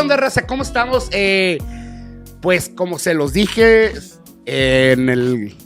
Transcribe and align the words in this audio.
onda, 0.00 0.16
raza? 0.16 0.46
¿Cómo 0.46 0.62
estamos? 0.62 1.08
Eh, 1.12 1.58
pues 2.42 2.70
como 2.74 2.98
se 2.98 3.14
los 3.14 3.32
dije 3.32 3.92
en, 4.46 5.08
el- 5.08 5.56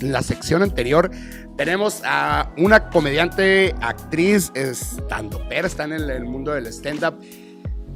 en 0.00 0.12
la 0.12 0.22
sección 0.22 0.62
anterior, 0.62 1.10
tenemos 1.56 2.02
a 2.04 2.52
una 2.58 2.88
comediante, 2.90 3.74
actriz, 3.80 4.50
estandopera, 4.54 5.66
está 5.66 5.84
en 5.84 5.92
el, 5.92 6.10
el 6.10 6.24
mundo 6.24 6.52
del 6.52 6.66
stand-up. 6.68 7.14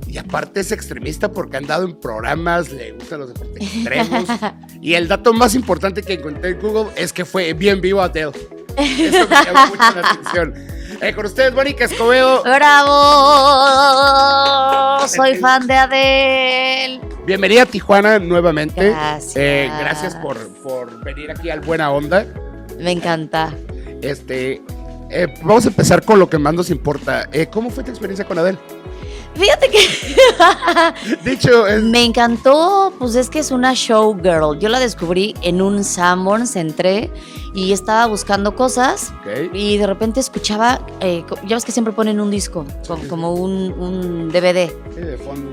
Y 0.07 0.19
aparte 0.19 0.61
es 0.61 0.70
extremista 0.73 1.33
porque 1.33 1.57
ha 1.57 1.59
andado 1.61 1.84
en 1.84 1.98
programas, 1.98 2.70
le 2.70 2.93
gustan 2.93 3.20
los 3.20 3.33
deportes 3.34 3.62
extremos. 3.62 4.24
y 4.80 4.95
el 4.95 5.09
dato 5.09 5.33
más 5.33 5.55
importante 5.55 6.02
que 6.02 6.12
encontré 6.15 6.51
en 6.51 6.61
Google 6.61 6.93
es 6.97 7.12
que 7.12 7.24
fue 7.24 7.52
bien 7.55 7.80
vivo 7.80 8.01
Adele. 8.02 8.30
Eso 8.77 9.27
me 9.29 9.45
llamó 9.45 9.66
mucho 9.69 10.01
la 10.01 10.11
atención. 10.11 10.55
Eh, 11.01 11.13
con 11.15 11.27
ustedes, 11.27 11.53
Mónica 11.53 11.84
Escobedo. 11.84 12.43
¡Bravo! 12.43 12.93
Soy 15.09 15.37
fan 15.37 15.66
de 15.66 15.75
Adele. 15.75 17.01
Bienvenida 17.27 17.62
a 17.62 17.66
Tijuana 17.66 18.19
nuevamente. 18.19 18.91
Gracias. 18.91 19.37
Eh, 19.37 19.70
gracias 19.79 20.15
por, 20.17 20.37
por 20.62 21.05
venir 21.05 21.30
aquí 21.30 21.51
al 21.51 21.61
Buena 21.61 21.91
Onda. 21.91 22.27
Me 22.79 22.93
encanta. 22.93 23.53
Este, 24.01 24.62
eh, 25.11 25.27
vamos 25.43 25.67
a 25.67 25.69
empezar 25.69 26.05
con 26.05 26.19
lo 26.19 26.29
que 26.29 26.39
más 26.39 26.55
nos 26.55 26.70
importa. 26.70 27.28
Eh, 27.33 27.47
¿Cómo 27.47 27.70
fue 27.70 27.84
tu 27.84 27.91
experiencia 27.91 28.25
con 28.25 28.39
Adele? 28.39 28.59
Fíjate 29.39 29.69
que 29.71 29.79
Dicho, 31.31 31.67
es- 31.67 31.83
me 31.83 32.05
encantó, 32.05 32.93
pues 32.99 33.15
es 33.15 33.29
que 33.31 33.39
es 33.41 33.51
una 33.51 33.73
showgirl. 33.75 34.59
Yo 34.59 34.69
la 34.69 34.79
descubrí 34.79 35.35
en 35.43 35.61
un 35.62 35.85
Sanborns, 35.85 36.57
entré 36.57 37.11
y 37.55 37.73
estaba 37.73 38.07
buscando 38.07 38.55
cosas 38.55 39.12
y 39.53 39.77
de 39.79 39.87
repente 39.87 40.21
escuchaba, 40.21 40.81
eh, 41.01 41.25
ya 41.47 41.57
ves 41.57 41.65
que 41.65 41.73
siempre 41.73 41.93
ponen 41.93 42.21
un 42.21 42.31
disco, 42.31 42.65
co- 42.87 42.97
sí, 42.97 43.09
como 43.09 43.33
un, 43.35 43.73
un 43.78 44.28
DVD. 44.31 44.70
sí, 44.95 45.01
de 45.01 45.17
fondo. 45.19 45.50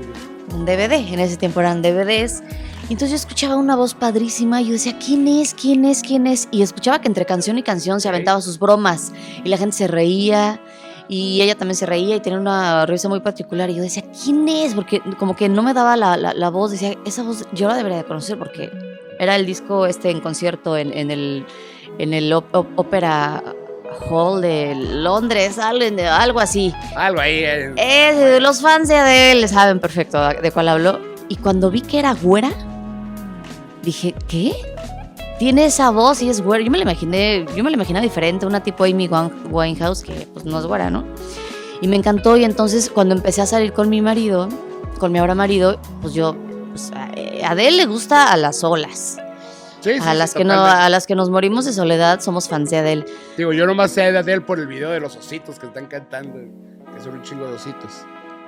un 0.54 0.64
DVD, 0.64 0.92
en 1.12 1.20
ese 1.20 1.36
tiempo 1.36 1.60
eran 1.60 1.82
DVDs. 1.82 2.42
Entonces 2.90 3.08
yo 3.10 3.16
escuchaba 3.16 3.56
una 3.56 3.76
voz 3.76 3.94
padrísima 3.94 4.60
y 4.60 4.66
yo 4.66 4.72
decía, 4.72 4.98
¿quién 4.98 5.26
es? 5.26 5.54
¿quién 5.54 5.86
es? 5.86 6.02
¿quién 6.02 6.26
es? 6.26 6.48
Y 6.50 6.60
escuchaba 6.60 7.00
que 7.00 7.08
entre 7.08 7.24
canción 7.24 7.56
y 7.56 7.62
canción 7.62 7.98
se 8.02 8.08
aventaba 8.10 8.42
sus 8.42 8.58
bromas 8.58 9.10
y 9.42 9.48
la 9.48 9.56
gente 9.56 9.74
se 9.74 9.86
reía 9.88 10.60
y 11.08 11.40
ella 11.42 11.54
también 11.54 11.76
se 11.76 11.86
reía 11.86 12.16
y 12.16 12.20
tenía 12.20 12.38
una 12.38 12.86
risa 12.86 13.08
muy 13.08 13.20
particular. 13.20 13.68
Y 13.70 13.74
yo 13.76 13.82
decía, 13.82 14.02
¿quién 14.24 14.48
es? 14.48 14.74
Porque 14.74 15.00
como 15.18 15.36
que 15.36 15.48
no 15.48 15.62
me 15.62 15.74
daba 15.74 15.96
la, 15.96 16.16
la- 16.16 16.34
la 16.34 16.50
voz, 16.50 16.70
decía, 16.70 16.94
esa 17.04 17.22
voz 17.22 17.46
yo 17.52 17.68
la 17.68 17.74
debería 17.76 17.98
de 17.98 18.04
conocer 18.04 18.38
porque 18.38 18.70
era 19.18 19.36
el 19.36 19.46
disco 19.46 19.86
este 19.86 20.10
en 20.10 20.20
concierto 20.20 20.76
en, 20.76 20.92
en 20.92 21.10
el, 21.10 21.46
en 21.98 22.14
el 22.14 22.32
Opera 22.32 23.42
Hall 24.10 24.40
de 24.40 24.74
Londres, 24.74 25.58
algo, 25.58 25.84
algo 26.10 26.40
así. 26.40 26.72
Algo 26.96 27.20
ahí. 27.20 27.44
eh, 27.44 27.72
Eh, 27.76 28.38
los 28.40 28.60
fans 28.60 28.88
de 28.88 28.96
Adele 28.96 29.46
saben 29.46 29.78
perfecto 29.80 30.20
de 30.28 30.50
cuál 30.50 30.68
hablo. 30.68 30.98
Y 31.28 31.36
cuando 31.36 31.70
vi 31.70 31.80
que 31.80 31.98
era 32.00 32.12
güera, 32.14 32.50
dije, 33.82 34.14
¿qué? 34.26 34.52
Tiene 35.38 35.66
esa 35.66 35.90
voz 35.90 36.22
y 36.22 36.28
es 36.28 36.40
güera. 36.40 36.64
Yo 36.64 36.70
me 36.70 36.78
la 36.78 36.84
imaginé, 36.84 37.44
yo 37.56 37.64
me 37.64 37.70
la 37.70 37.76
imaginaba 37.76 38.02
diferente, 38.02 38.46
una 38.46 38.62
tipo 38.62 38.84
Amy 38.84 39.08
Winehouse, 39.50 40.02
que 40.02 40.28
pues 40.32 40.44
no 40.44 40.58
es 40.58 40.66
güera, 40.66 40.90
¿no? 40.90 41.04
Y 41.80 41.88
me 41.88 41.96
encantó. 41.96 42.36
Y 42.36 42.44
entonces 42.44 42.88
cuando 42.88 43.14
empecé 43.14 43.42
a 43.42 43.46
salir 43.46 43.72
con 43.72 43.88
mi 43.88 44.00
marido, 44.00 44.48
con 44.98 45.10
mi 45.12 45.18
ahora 45.18 45.34
marido, 45.34 45.78
pues 46.00 46.14
yo, 46.14 46.36
pues, 46.70 46.92
a 46.92 47.10
eh, 47.16 47.42
Adele 47.44 47.78
le 47.78 47.86
gusta 47.86 48.32
a 48.32 48.36
las 48.36 48.62
olas. 48.62 49.18
sí, 49.80 49.94
sí, 49.94 49.98
A 50.00 50.12
sí, 50.12 50.18
las, 50.18 50.34
que 50.34 50.44
no, 50.44 50.54
a 50.64 50.88
las 50.88 51.06
que 51.06 51.14
nos 51.16 51.30
morimos 51.30 51.64
de 51.64 51.72
soledad 51.72 52.20
somos 52.20 52.48
fans 52.48 52.70
de 52.70 52.78
Adele. 52.78 53.04
Digo, 53.36 53.52
yo 53.52 53.66
nomás 53.66 53.90
sé 53.90 54.12
de 54.12 54.18
Adele 54.18 54.40
por 54.42 54.60
el 54.60 54.68
video 54.68 54.90
de 54.90 55.00
los 55.00 55.16
ositos 55.16 55.58
que 55.58 55.66
están 55.66 55.86
cantando. 55.86 56.38
Que 56.94 57.02
son 57.02 57.14
un 57.14 57.22
chingo 57.22 57.46
de 57.46 57.54
ositos. 57.54 57.90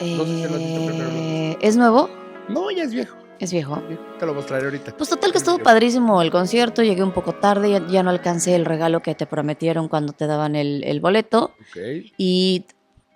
No 0.00 0.25
sé 0.25 0.37
si. 0.37 0.56
Eh, 0.61 1.59
¿Es 1.61 1.77
nuevo? 1.77 2.09
No, 2.48 2.71
ya 2.71 2.84
es 2.84 2.93
viejo. 2.93 3.17
Es 3.39 3.53
viejo. 3.53 3.83
Te 4.19 4.25
lo 4.27 4.33
mostraré 4.34 4.65
ahorita. 4.65 4.97
Pues 4.97 5.10
total 5.10 5.31
que 5.33 5.38
estuvo 5.38 5.59
padrísimo 5.59 6.22
el 6.22 6.31
concierto, 6.31 6.83
llegué 6.83 7.03
un 7.03 7.12
poco 7.12 7.34
tarde, 7.34 7.71
ya, 7.71 7.87
ya 7.87 8.03
no 8.03 8.10
alcancé 8.10 8.55
el 8.55 8.65
regalo 8.65 9.03
que 9.03 9.15
te 9.15 9.27
prometieron 9.27 9.88
cuando 9.88 10.12
te 10.15 10.27
daban 10.27 10.56
el, 10.56 10.83
el 10.84 11.00
boleto 11.00 11.53
Ok. 11.71 11.77
y 12.16 12.65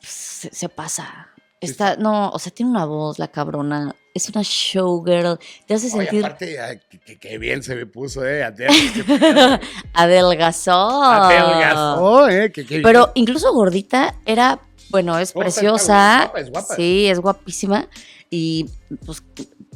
se, 0.01 0.55
se 0.55 0.69
pasa. 0.69 1.29
Está, 1.63 1.97
no, 1.97 2.31
o 2.31 2.39
sea, 2.39 2.53
tiene 2.53 2.71
una 2.71 2.87
voz 2.87 3.19
la 3.19 3.29
cabrona, 3.29 3.95
es 4.15 4.29
una 4.31 4.41
showgirl, 4.43 5.39
te 5.67 5.75
hace 5.75 5.89
Oye, 5.95 6.05
sentir 6.07 6.25
aparte, 6.25 6.81
que 7.21 7.37
bien 7.39 7.63
se 7.63 7.75
me 7.77 7.85
puso, 7.85 8.27
eh. 8.27 8.43
Qué 8.95 9.05
pedo. 9.05 9.59
adelgazó. 9.93 11.03
Adelgazó, 11.03 12.29
eh. 12.29 12.51
que- 12.53 12.65
que- 12.65 12.81
Pero 12.81 13.13
incluso 13.15 13.53
gordita 13.53 14.15
era, 14.25 14.61
bueno, 14.91 15.19
es 15.19 15.33
preciosa, 15.33 16.25
guapa, 16.25 16.41
es 16.41 16.51
guapa. 16.51 16.75
sí, 16.77 17.07
es 17.09 17.21
guapísima 17.21 17.89
y 18.31 18.67
pues 19.05 19.23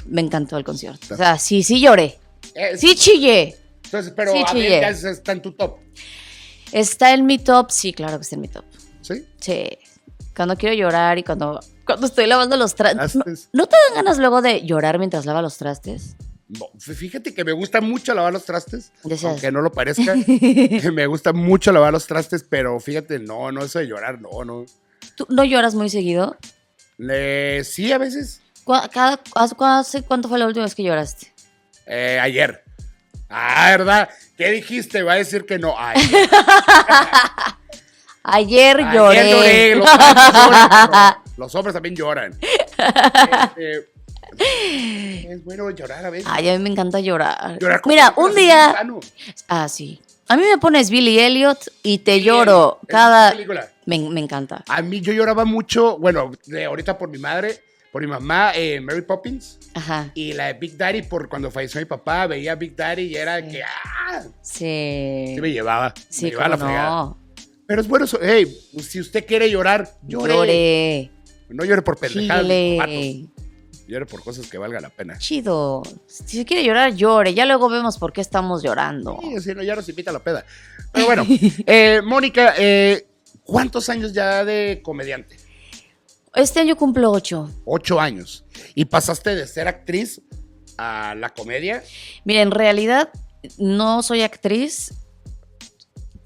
me 0.06 0.20
encantó 0.20 0.56
el 0.56 0.64
concierto. 0.64 1.14
O 1.14 1.16
sea, 1.16 1.38
sí, 1.38 1.62
sí 1.62 1.80
lloré, 1.80 2.18
Eh, 2.54 2.76
sí 2.76 2.94
chillé. 2.94 3.56
Entonces, 3.84 4.12
pero 4.16 4.32
Sí, 4.32 4.38
Adele 4.46 4.52
chillé. 4.66 4.80
ya 4.80 4.88
es- 4.88 5.04
está 5.04 5.32
en 5.32 5.42
tu 5.42 5.52
top. 5.52 5.78
Está 6.72 7.12
en 7.14 7.26
mi 7.26 7.38
top, 7.38 7.70
sí, 7.70 7.92
claro 7.92 8.16
que 8.18 8.22
está 8.22 8.34
en 8.36 8.40
mi 8.42 8.48
top. 8.48 8.64
¿Sí? 9.00 9.24
Sí. 9.40 9.68
Cuando 10.34 10.56
quiero 10.56 10.74
llorar 10.74 11.18
y 11.18 11.22
cuando, 11.22 11.60
cuando 11.86 12.06
estoy 12.06 12.26
lavando 12.26 12.56
los 12.56 12.74
trastes. 12.74 13.48
¿No, 13.52 13.66
te 13.66 13.76
dan 13.88 13.94
ganas 14.04 14.18
luego 14.18 14.42
de 14.42 14.62
llorar 14.66 14.98
mientras 14.98 15.26
lava 15.26 15.42
los 15.42 15.56
trastes? 15.58 16.16
No, 16.48 16.66
fíjate 16.78 17.32
que 17.34 17.44
me 17.44 17.52
gusta 17.52 17.80
mucho 17.80 18.14
lavar 18.14 18.32
los 18.32 18.44
trastes. 18.44 18.92
Aunque 19.24 19.50
no 19.52 19.62
lo 19.62 19.70
parezca. 19.72 20.14
me 20.92 21.06
gusta 21.06 21.32
mucho 21.32 21.70
lavar 21.72 21.92
los 21.92 22.06
trastes, 22.06 22.44
pero 22.48 22.78
fíjate, 22.80 23.18
no, 23.20 23.50
no 23.52 23.64
eso 23.64 23.78
de 23.78 23.86
llorar, 23.86 24.20
no, 24.20 24.44
no. 24.44 24.66
¿Tú 25.16 25.26
no 25.30 25.44
lloras 25.44 25.74
muy 25.74 25.88
seguido? 25.88 26.36
Eh, 26.98 27.62
sí, 27.64 27.92
a 27.92 27.98
veces. 27.98 28.40
¿Cu- 28.64 28.74
cada- 28.92 29.20
hace- 29.34 30.02
¿Cuánto 30.02 30.28
fue 30.28 30.38
la 30.38 30.46
última 30.46 30.64
vez 30.64 30.74
que 30.74 30.82
lloraste? 30.82 31.32
Eh, 31.86 32.18
ayer. 32.20 32.62
Ah, 33.28 33.68
¿verdad? 33.76 34.08
¿Qué 34.36 34.50
dijiste? 34.50 35.02
Va 35.02 35.12
a 35.12 35.16
decir 35.16 35.44
que 35.46 35.58
no. 35.58 35.74
Ayer, 35.78 36.28
Ayer 38.22 38.80
ayer 38.80 38.94
lloré. 38.94 39.30
lloré. 39.30 39.74
Los 39.76 39.84
hombres, 39.94 40.32
lloran, 40.34 40.70
pero 40.90 41.22
los 41.36 41.54
hombres 41.54 41.74
también 41.74 41.96
lloran. 41.96 42.38
Este, 44.36 45.32
es 45.32 45.44
bueno 45.44 45.70
llorar 45.70 46.04
a 46.06 46.10
veces. 46.10 46.26
Ay, 46.28 46.48
a 46.48 46.54
mí 46.54 46.58
me 46.64 46.68
encanta 46.70 46.98
llorar. 46.98 47.56
Llorar 47.60 47.80
Mira, 47.86 48.12
un 48.16 48.34
día. 48.34 48.74
Ah, 49.46 49.68
sí. 49.68 50.00
A 50.26 50.36
mí 50.36 50.42
me 50.50 50.58
pones 50.58 50.90
Billy 50.90 51.20
Elliot 51.20 51.58
y 51.84 51.98
te 51.98 52.20
lloro. 52.20 52.80
Cada. 52.88 53.30
película. 53.30 53.68
Me, 53.86 53.98
me 54.10 54.18
encanta. 54.20 54.64
A 54.68 54.82
mí 54.82 55.00
yo 55.00 55.12
lloraba 55.12 55.44
mucho, 55.44 55.98
bueno, 55.98 56.32
de 56.46 56.64
ahorita 56.64 56.98
por 56.98 57.08
mi 57.10 57.18
madre, 57.18 57.62
por 57.94 58.02
mi 58.02 58.08
mamá, 58.08 58.50
eh, 58.56 58.80
Mary 58.80 59.02
Poppins. 59.02 59.56
Ajá. 59.72 60.10
Y 60.14 60.32
la 60.32 60.46
de 60.46 60.54
Big 60.54 60.76
Daddy, 60.76 61.02
por 61.02 61.28
cuando 61.28 61.48
falleció 61.48 61.80
mi 61.80 61.84
papá, 61.84 62.26
veía 62.26 62.50
a 62.50 62.54
Big 62.56 62.74
Daddy 62.74 63.02
y 63.02 63.14
era 63.14 63.40
que, 63.40 63.62
¡ah! 63.62 64.20
Sí. 64.42 65.26
Sí 65.28 65.40
me 65.40 65.52
llevaba. 65.52 65.94
me 65.96 66.02
Sí, 66.08 66.26
llevaba 66.30 66.46
a 66.46 66.48
la 66.48 66.56
cómo 66.56 66.66
fregada. 66.70 66.90
no. 66.90 67.18
Pero 67.68 67.80
es 67.80 67.86
bueno, 67.86 68.06
hey, 68.20 68.52
si 68.82 68.98
usted 68.98 69.24
quiere 69.24 69.48
llorar, 69.48 69.88
llore. 70.08 70.34
Lloré. 70.34 71.10
No 71.50 71.64
llore 71.64 71.82
por 71.82 71.96
pendejadas. 71.96 72.44
Llore 73.86 74.06
por 74.06 74.24
cosas 74.24 74.48
que 74.48 74.58
valgan 74.58 74.82
la 74.82 74.90
pena. 74.90 75.16
Chido. 75.18 75.84
Si 76.08 76.38
se 76.38 76.44
quiere 76.44 76.64
llorar, 76.64 76.96
llore. 76.96 77.32
Ya 77.32 77.46
luego 77.46 77.68
vemos 77.68 77.98
por 77.98 78.12
qué 78.12 78.22
estamos 78.22 78.64
llorando. 78.64 79.20
Sí, 79.22 79.40
si 79.40 79.54
no, 79.54 79.62
ya 79.62 79.76
nos 79.76 79.88
invita 79.88 80.10
a 80.10 80.14
la 80.14 80.18
peda. 80.24 80.44
Pero 80.92 81.06
bueno, 81.06 81.24
eh, 81.66 82.02
Mónica, 82.04 82.54
eh, 82.58 83.06
¿cuántos 83.44 83.88
años 83.88 84.12
ya 84.12 84.44
de 84.44 84.80
comediante? 84.82 85.43
Este 86.34 86.60
año 86.60 86.76
cumplo 86.76 87.10
ocho. 87.12 87.50
Ocho 87.64 88.00
años. 88.00 88.44
¿Y 88.74 88.86
pasaste 88.86 89.34
de 89.34 89.46
ser 89.46 89.68
actriz 89.68 90.20
a 90.78 91.14
la 91.16 91.30
comedia? 91.30 91.82
Mira, 92.24 92.42
en 92.42 92.50
realidad 92.50 93.10
no 93.58 94.02
soy 94.02 94.22
actriz. 94.22 94.92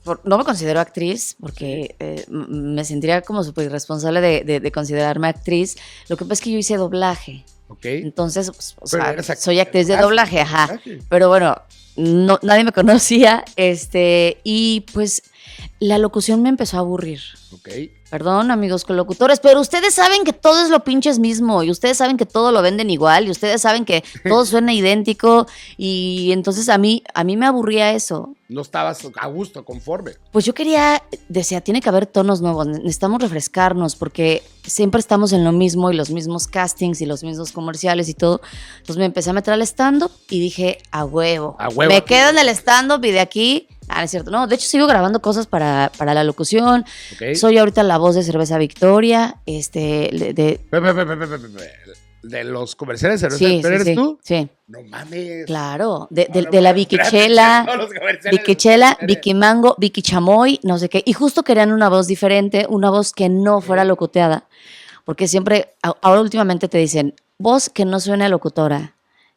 por- 0.05 0.23
no 0.27 0.39
me 0.39 0.45
considero 0.45 0.81
actriz 0.81 1.37
porque 1.39 1.95
eh, 1.99 2.25
me 2.29 2.83
sentiría 2.87 3.21
como 3.21 3.45
súper 3.45 3.67
irresponsable 3.67 4.23
de, 4.23 4.43
de- 4.43 4.61
de 4.61 4.73
considerarme 4.73 5.29
actriz. 5.29 5.77
Lo 6.09 6.17
que 6.17 6.25
pasa 6.25 6.35
es 6.35 6.41
que 6.41 6.51
yo 6.53 6.59
hice 6.59 6.77
doblaje. 6.79 7.45
¿Ok? 7.69 7.85
Entonces, 7.85 8.51
pues, 8.51 8.75
o 8.81 8.87
sea, 8.87 9.15
act- 9.15 9.37
soy 9.37 9.61
actriz 9.61 9.87
de 9.87 9.99
doblaje, 9.99 10.41
ajá. 10.41 10.81
Pero 11.11 11.29
bueno, 11.29 11.61
no, 11.97 12.39
nadie 12.43 12.65
me 12.65 12.73
conocía. 12.73 13.45
Este, 13.57 14.39
y 14.45 14.87
pues 14.95 15.25
la 15.79 15.99
locución 15.99 16.41
me 16.41 16.49
empezó 16.49 16.79
a 16.79 16.81
aburrir. 16.81 17.21
Ok. 17.53 17.69
Perdón, 18.11 18.51
amigos 18.51 18.85
colocutores, 18.85 19.39
pero 19.39 19.61
ustedes 19.61 19.93
saben 19.95 20.25
que 20.25 20.33
todo 20.33 20.63
es 20.65 20.71
lo 20.71 20.83
pinches 20.83 21.19
mismo 21.19 21.63
y 21.63 21.71
ustedes 21.71 21.99
saben 21.99 22.17
que 22.17 22.25
todo 22.25 22.53
lo 22.53 22.63
venden 22.63 22.89
igual 22.89 23.27
y 23.27 23.31
ustedes 23.31 23.61
saben 23.61 23.85
que 23.85 24.03
todo 24.29 24.47
suena 24.47 24.73
idéntico 24.73 25.47
y 25.77 26.31
entonces 26.33 26.69
a 26.71 26.79
mí 26.79 27.03
a 27.15 27.23
mí 27.25 27.37
me 27.37 27.45
aburría 27.47 27.93
eso. 27.93 28.35
No 28.49 28.63
estabas 28.63 29.01
a 29.21 29.27
gusto, 29.27 29.63
conforme. 29.63 30.13
Pues 30.33 30.47
yo 30.47 30.55
quería, 30.55 31.03
decía, 31.29 31.61
tiene 31.61 31.83
que 31.83 31.89
haber 31.91 32.07
tonos 32.07 32.41
nuevos, 32.41 32.67
ne- 32.67 32.79
necesitamos 32.79 33.21
refrescarnos 33.21 33.95
porque 33.95 34.43
siempre 34.65 35.01
estamos 35.01 35.35
en 35.35 35.45
lo 35.45 35.53
mismo 35.53 35.91
y 35.91 35.95
los 35.95 36.09
mismos 36.11 36.47
castings 36.49 37.03
y 37.03 37.07
los 37.07 37.23
mismos 37.25 37.53
comerciales 37.53 38.09
y 38.09 38.15
todo. 38.15 38.41
Entonces 38.79 38.97
me 38.97 39.05
empecé 39.05 39.29
a 39.29 39.35
meter 39.35 39.53
al 39.53 39.61
stand-up 39.61 40.11
y 40.31 40.41
dije, 40.41 40.79
a 40.91 41.05
huevo, 41.05 41.57
A 41.59 41.69
huevo. 41.69 41.93
me 41.93 42.03
quedo 42.05 42.31
en 42.31 42.39
el 42.39 42.49
stand-up 42.49 43.05
y 43.05 43.11
de 43.11 43.21
aquí... 43.21 43.69
Ah, 43.89 43.99
no 43.99 44.05
es 44.05 44.11
cierto. 44.11 44.31
No, 44.31 44.47
de 44.47 44.55
hecho 44.55 44.67
sigo 44.69 44.87
grabando 44.87 45.21
cosas 45.21 45.47
para, 45.47 45.91
para 45.97 46.15
la 46.15 46.25
locución. 46.25 46.85
Soy 47.35 47.59
ahorita 47.59 47.83
la 47.83 47.99
voz 47.99 48.15
de 48.15 48.23
Cerveza 48.23 48.59
Victoria. 48.59 49.37
Este, 49.47 50.11
de, 50.13 50.33
de- 50.35 50.61
Pe- 50.71 50.81
pe- 50.81 50.95
pe- 50.95 52.45
los 52.45 52.75
comerciales 52.77 53.21
de 53.21 53.31
Sí, 53.31 53.37
cerveza, 53.39 53.57
sí, 53.57 53.61
¿pero 53.63 53.75
eres 53.77 53.87
sí, 53.87 53.95
tú? 53.95 54.19
sí. 54.23 54.49
No 54.67 54.83
mames. 54.83 55.47
Claro, 55.47 56.09
de, 56.11 56.29
de- 56.31 56.43
No, 56.43 56.51
de 56.51 56.61
la 56.61 56.71
no, 56.71 56.75
Vicky 56.75 56.97
espérate, 56.97 57.17
Chela, 57.29 57.63
no, 57.65 57.77
los 57.77 57.91
comerciales 57.95 58.97
Vicky 59.07 59.35
Mango, 59.35 59.75
Vicky 59.79 60.03
Chamoy, 60.03 60.61
no 60.65 60.79
sé 60.79 60.89
qué. 60.89 61.03
Y 61.07 61.13
justo 61.13 61.43
querían 61.45 61.73
una 61.73 61.89
voz 61.89 62.07
diferente, 62.07 62.67
una 62.69 62.91
voz 62.91 63.13
que 63.13 63.29
no 63.29 63.61
fuera 63.61 63.85
locuteada. 63.85 64.45
Porque 65.05 65.27
siempre, 65.29 65.75
ahora 66.03 66.21
últimamente 66.21 66.69
te 66.69 66.77
dicen, 66.79 67.15
voz 67.39 67.71
que 67.71 67.85
no 67.87 67.99
suene 68.01 68.27
a 68.27 68.29
locutora. 68.29 68.95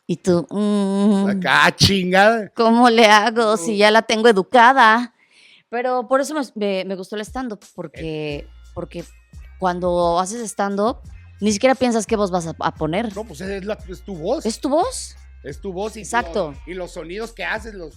Y 0.07 0.17
tú, 0.17 0.45
mm, 0.49 1.27
Acá, 1.29 1.73
chingada. 1.75 2.49
¿cómo 2.55 2.89
le 2.89 3.05
hago 3.05 3.55
si 3.57 3.77
ya 3.77 3.91
la 3.91 4.01
tengo 4.01 4.27
educada? 4.27 5.13
Pero 5.69 6.07
por 6.07 6.19
eso 6.19 6.33
me, 6.33 6.41
me- 6.55 6.85
me 6.85 6.95
gustó 6.95 7.15
el 7.15 7.21
stand-up, 7.21 7.59
porque, 7.75 8.47
porque 8.73 9.05
cuando 9.57 10.19
haces 10.19 10.41
stand-up, 10.51 10.97
ni 11.39 11.51
siquiera 11.53 11.75
piensas 11.75 12.05
qué 12.05 12.15
voz 12.17 12.29
vas 12.29 12.47
a, 12.47 12.55
a 12.59 12.73
poner. 12.73 13.15
No, 13.15 13.23
pues 13.23 13.39
es, 13.41 13.63
la- 13.63 13.77
es 13.87 14.01
tu 14.01 14.15
voz. 14.15 14.45
¿Es 14.45 14.59
tu 14.59 14.69
voz? 14.69 15.15
Es 15.43 15.61
tu 15.61 15.71
voz 15.71 15.95
y, 15.95 16.01
Exacto. 16.01 16.53
lo- 16.65 16.71
y 16.71 16.75
los 16.75 16.91
sonidos 16.91 17.31
que 17.31 17.45
haces, 17.45 17.73
los, 17.73 17.93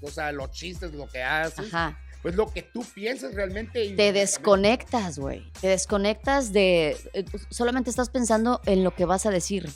o 0.00 0.10
sea, 0.10 0.30
los 0.32 0.50
chistes, 0.52 0.94
lo 0.94 1.08
que 1.08 1.22
haces. 1.22 1.72
Ajá. 1.74 1.98
Pues 2.22 2.34
lo 2.34 2.50
que 2.52 2.62
tú 2.62 2.84
piensas 2.94 3.34
realmente. 3.34 3.94
Te 3.96 4.12
desconectas, 4.12 5.18
güey. 5.18 5.50
Te 5.60 5.68
desconectas 5.68 6.52
de... 6.52 6.96
eh, 7.14 7.24
Solamente 7.50 7.90
estás 7.90 8.10
pensando 8.10 8.60
en 8.66 8.82
lo 8.84 8.94
que 8.94 9.04
vas 9.04 9.24
a 9.26 9.30
decir. 9.30 9.68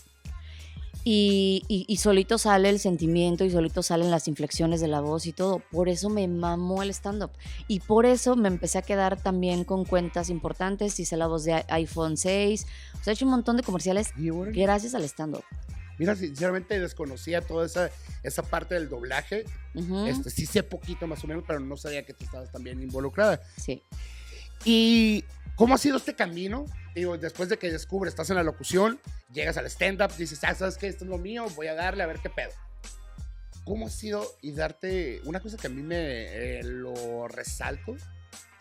Y, 1.04 1.64
y- 1.66 1.84
y 1.88 1.96
solito 1.96 2.38
sale 2.38 2.68
el 2.68 2.78
sentimiento 2.78 3.44
y 3.44 3.50
solito 3.50 3.82
salen 3.82 4.10
las 4.10 4.28
inflexiones 4.28 4.80
de 4.80 4.86
la 4.88 5.00
voz 5.00 5.26
y 5.26 5.32
todo. 5.32 5.60
Por 5.72 5.88
eso 5.88 6.08
me 6.08 6.28
mamó 6.28 6.82
el 6.82 6.90
stand-up. 6.90 7.32
Y 7.66 7.80
por 7.80 8.06
eso 8.06 8.36
me 8.36 8.48
empecé 8.48 8.78
a 8.78 8.82
quedar 8.82 9.20
también 9.20 9.64
con 9.64 9.84
cuentas 9.84 10.30
importantes. 10.30 10.98
Hice 11.00 11.16
la 11.16 11.26
voz 11.26 11.42
de 11.44 11.64
iPhone 11.68 12.16
6. 12.16 12.66
O 13.00 13.04
sea, 13.04 13.12
he 13.12 13.14
hecho 13.14 13.24
un 13.24 13.32
montón 13.32 13.56
de 13.56 13.62
comerciales 13.64 14.10
gracias 14.52 14.94
al 14.94 15.02
stand-up. 15.04 15.42
Mira, 15.98 16.16
sinceramente 16.16 16.78
desconocía 16.80 17.40
toda 17.42 17.66
esa, 17.66 17.90
esa 18.22 18.42
parte 18.42 18.74
del 18.74 18.88
doblaje. 18.88 19.44
Este, 20.06 20.30
sí 20.30 20.46
sé 20.46 20.62
poquito 20.62 21.06
más 21.06 21.22
o 21.24 21.26
menos, 21.26 21.44
pero 21.46 21.60
no 21.60 21.76
sabía 21.76 22.04
que 22.06 22.14
tú 22.14 22.24
estabas 22.24 22.50
también 22.52 22.80
involucrada. 22.82 23.40
Sí. 23.56 23.82
¿Y 24.64 25.24
cómo 25.56 25.74
ha 25.74 25.78
sido 25.78 25.96
este 25.96 26.14
camino? 26.14 26.66
Digo, 26.94 27.16
después 27.16 27.48
de 27.48 27.58
que 27.58 27.70
descubres, 27.70 28.12
estás 28.12 28.30
en 28.30 28.36
la 28.36 28.42
locución, 28.42 29.00
llegas 29.32 29.56
al 29.56 29.66
stand-up, 29.66 30.14
dices, 30.16 30.42
ah, 30.44 30.54
¿sabes 30.54 30.76
qué? 30.76 30.88
Esto 30.88 31.04
es 31.04 31.10
lo 31.10 31.18
mío, 31.18 31.46
voy 31.56 31.68
a 31.68 31.74
darle 31.74 32.02
a 32.02 32.06
ver 32.06 32.18
qué 32.18 32.30
pedo. 32.30 32.50
¿Cómo 33.64 33.86
ha 33.86 33.90
sido 33.90 34.26
y 34.40 34.52
darte 34.52 35.20
una 35.24 35.40
cosa 35.40 35.56
que 35.56 35.68
a 35.68 35.70
mí 35.70 35.82
me 35.82 36.58
eh, 36.58 36.62
lo 36.64 37.28
resalto? 37.28 37.96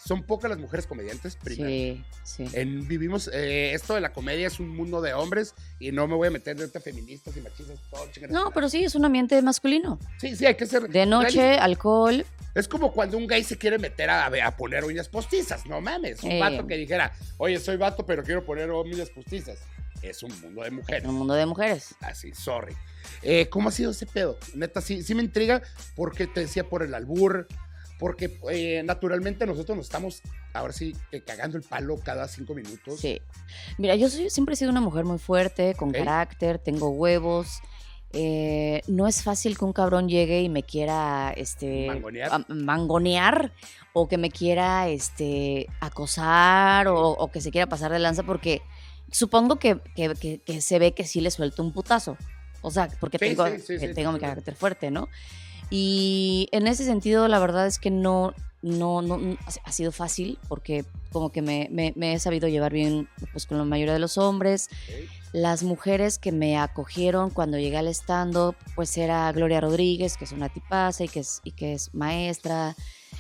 Son 0.04 0.24
pocas 0.24 0.50
las 0.50 0.60
mujeres 0.60 0.88
comediantes, 0.88 1.36
primero. 1.36 1.70
Sí, 1.70 2.04
sí. 2.24 2.46
En- 2.54 2.88
vivimos, 2.88 3.30
eh, 3.34 3.74
esto 3.74 3.94
de 3.94 4.02
la 4.02 4.12
comedia 4.14 4.48
es 4.48 4.60
un 4.60 4.70
mundo 4.70 5.00
de 5.02 5.14
hombres 5.14 5.54
y 5.80 5.92
no 5.92 6.08
me 6.08 6.16
voy 6.16 6.28
a 6.28 6.32
meter 6.32 6.56
de 6.58 6.80
feministas 6.80 7.38
y 7.38 7.42
machistas. 7.42 7.80
Todo, 7.92 8.08
No, 8.30 8.52
pero 8.52 8.68
sí, 8.70 8.84
es 8.84 8.96
un 8.96 9.06
ambiente 9.06 9.40
masculino. 9.42 10.00
Sí, 10.18 10.36
sí, 10.36 10.46
hay 10.46 10.56
que 10.56 10.66
ser. 10.66 10.90
De 10.90 11.06
noche, 11.06 11.54
alcohol. 11.58 12.26
Es 12.56 12.68
como 12.68 12.92
cuando 12.92 13.18
un 13.18 13.28
gay 13.28 13.44
se 13.44 13.58
quiere 13.58 13.78
meter 13.80 14.10
a, 14.10 14.26
a 14.26 14.58
poner 14.58 14.84
uñas 14.84 15.08
postizas, 15.08 15.66
no 15.68 15.80
mames. 15.82 16.22
Un 16.24 16.32
Eh. 16.32 16.40
vato 16.40 16.68
que 16.68 16.76
dijera, 16.78 17.14
oye, 17.38 17.60
soy 17.60 17.78
vato, 17.78 18.06
pero 18.06 18.24
quiero 18.24 18.44
poner 18.44 18.70
uñas 18.72 19.10
postizas. 19.10 19.60
Es 20.02 20.24
un 20.24 20.32
mundo 20.42 20.64
de 20.64 20.72
mujeres. 20.72 21.08
Un 21.08 21.14
mundo 21.16 21.36
de 21.36 21.46
mujeres. 21.46 21.94
Así, 22.02 22.34
sorry. 22.34 22.76
Eh, 23.22 23.48
¿Cómo 23.50 23.70
ha 23.70 23.72
sido 23.72 23.92
ese 23.92 24.08
pedo? 24.08 24.38
Neta, 24.56 24.82
sí, 24.82 25.04
sí 25.04 25.14
me 25.14 25.22
intriga 25.22 25.62
porque 25.96 26.26
te 26.26 26.40
decía 26.42 26.68
por 26.68 26.82
el 26.82 26.96
albur, 26.96 27.48
porque 28.02 28.38
eh, 28.52 28.82
naturalmente 28.84 29.46
nosotros 29.46 29.78
nos 29.78 29.86
estamos, 29.86 30.22
ahora 30.54 30.74
sí, 30.74 30.94
que 31.10 31.22
cagando 31.24 31.56
el 31.56 31.64
palo 31.64 31.98
cada 32.04 32.28
cinco 32.28 32.54
minutos. 32.54 33.00
Sí. 33.00 33.22
Mira, 33.78 33.96
yo 33.96 34.10
soy- 34.10 34.30
siempre 34.30 34.54
he 34.54 34.58
sido 34.58 34.72
una 34.72 34.82
mujer 34.82 35.06
muy 35.06 35.20
fuerte, 35.20 35.74
con 35.76 35.92
carácter, 35.92 36.58
tengo 36.60 36.90
huevos. 36.90 37.60
Eh, 38.14 38.82
no 38.88 39.08
es 39.08 39.24
fácil 39.24 39.58
que 39.58 39.64
un 39.64 39.72
cabrón 39.72 40.10
llegue 40.10 40.42
y 40.42 40.50
me 40.50 40.64
quiera 40.64 41.32
este, 41.38 41.88
Mangonear. 42.50 43.54
o 43.94 44.08
que 44.10 44.18
me 44.18 44.30
quiera 44.30 44.90
este, 44.90 45.68
acosar 45.80 46.88
o, 46.88 47.10
o 47.12 47.32
que 47.32 47.40
se 47.40 47.52
quiera 47.52 47.68
pasar 47.68 47.92
de 47.92 48.00
lanza 48.00 48.24
porque 48.24 48.62
supongo 49.12 49.58
que, 49.60 49.80
que- 49.96 50.14
que- 50.16 50.40
que 50.40 50.62
se 50.62 50.80
ve 50.80 50.94
que 50.94 51.06
sí 51.06 51.22
le 51.22 51.32
suelto 51.32 51.64
un 51.64 51.72
putazo. 51.72 52.18
O 52.62 52.70
sea, 52.72 52.90
porque 53.00 53.18
Sí, 53.18 53.26
tengo, 53.36 53.48
sí, 53.60 53.80
sí, 53.80 53.94
tengo 53.94 54.12
mi 54.12 54.20
carácter 54.20 54.56
fuerte, 54.56 54.92
¿no? 54.92 55.08
Y 55.72 56.48
en 56.52 56.68
ese 56.68 56.84
sentido, 56.86 57.28
la 57.28 57.40
verdad 57.40 57.66
es 57.66 57.80
que 57.80 57.90
no, 57.90 58.34
no, 58.62 59.02
no, 59.02 59.18
no- 59.18 59.38
ha- 59.64 59.72
sido 59.72 59.92
fácil 59.92 60.38
porque 60.50 60.84
como 61.12 61.32
que 61.32 61.42
me, 61.42 61.68
me- 61.72 61.94
me 61.96 62.14
he 62.14 62.20
sabido 62.20 62.48
llevar 62.50 62.74
bien 62.74 63.08
pues, 63.32 63.46
con 63.48 63.58
la 63.58 63.64
mayoría 63.64 63.94
de 63.94 64.00
los 64.00 64.18
hombres. 64.18 64.70
Las 65.34 65.64
mujeres 65.64 66.20
que 66.20 66.34
me 66.34 66.58
acogieron 66.58 67.30
cuando 67.30 67.58
llegué 67.58 67.78
al 67.78 67.88
stand-up, 67.88 68.56
pues 68.76 68.98
era 68.98 69.32
Gloria 69.32 69.62
Rodríguez, 69.62 70.18
que 70.18 70.26
es 70.26 70.34
una 70.34 70.50
tipaza 70.50 71.06
y 71.06 71.08
que 71.08 71.22
es, 71.22 71.40
y 71.46 71.52
que 71.52 71.72
es 71.74 71.94
maestra, 71.94 72.76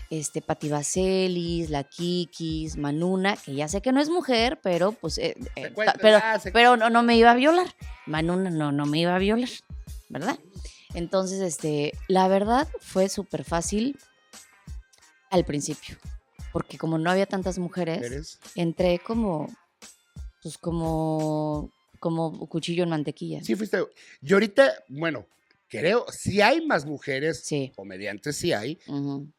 este, 0.09 0.41
Pati 0.41 0.67
Vaselis, 0.67 1.69
la 1.69 1.85
Kikis, 1.85 2.75
Manuna, 2.75 3.37
que 3.37 3.55
ya 3.55 3.69
sé 3.69 3.81
que 3.81 3.93
no 3.93 4.01
es 4.01 4.09
mujer, 4.09 4.59
pero 4.61 4.91
pues... 4.91 5.17
eh, 5.19 5.37
eh, 5.55 5.71
pero 6.01 6.17
pero 6.51 6.75
no, 6.75 6.89
no 6.89 7.01
me 7.01 7.15
iba 7.15 7.31
a 7.31 7.35
violar. 7.35 7.67
Manuna 8.07 8.49
no, 8.49 8.73
no 8.73 8.85
me 8.85 8.99
iba 8.99 9.15
a 9.15 9.19
violar, 9.19 9.49
¿verdad? 10.09 10.37
Entonces, 10.93 11.39
este, 11.39 11.93
la 12.07 12.27
verdad 12.27 12.67
fue 12.79 13.09
súper 13.09 13.43
fácil 13.43 13.97
al 15.29 15.45
principio, 15.45 15.97
porque 16.51 16.77
como 16.77 16.97
no 16.97 17.09
había 17.09 17.25
tantas 17.25 17.57
mujeres, 17.57 18.01
¿Eres? 18.03 18.39
entré 18.55 18.99
como, 18.99 19.47
pues 20.43 20.57
como, 20.57 21.71
como 21.99 22.47
cuchillo 22.47 22.83
en 22.83 22.89
mantequilla. 22.89 23.43
Sí, 23.43 23.55
fuiste. 23.55 23.85
Y 24.21 24.33
ahorita, 24.33 24.73
bueno, 24.89 25.25
creo, 25.71 26.05
si 26.11 26.41
hay 26.41 26.65
más 26.65 26.85
mujeres 26.85 27.43
Sí. 27.45 27.71
comediantes, 27.75 28.35
sí 28.35 28.51
hay, 28.51 28.77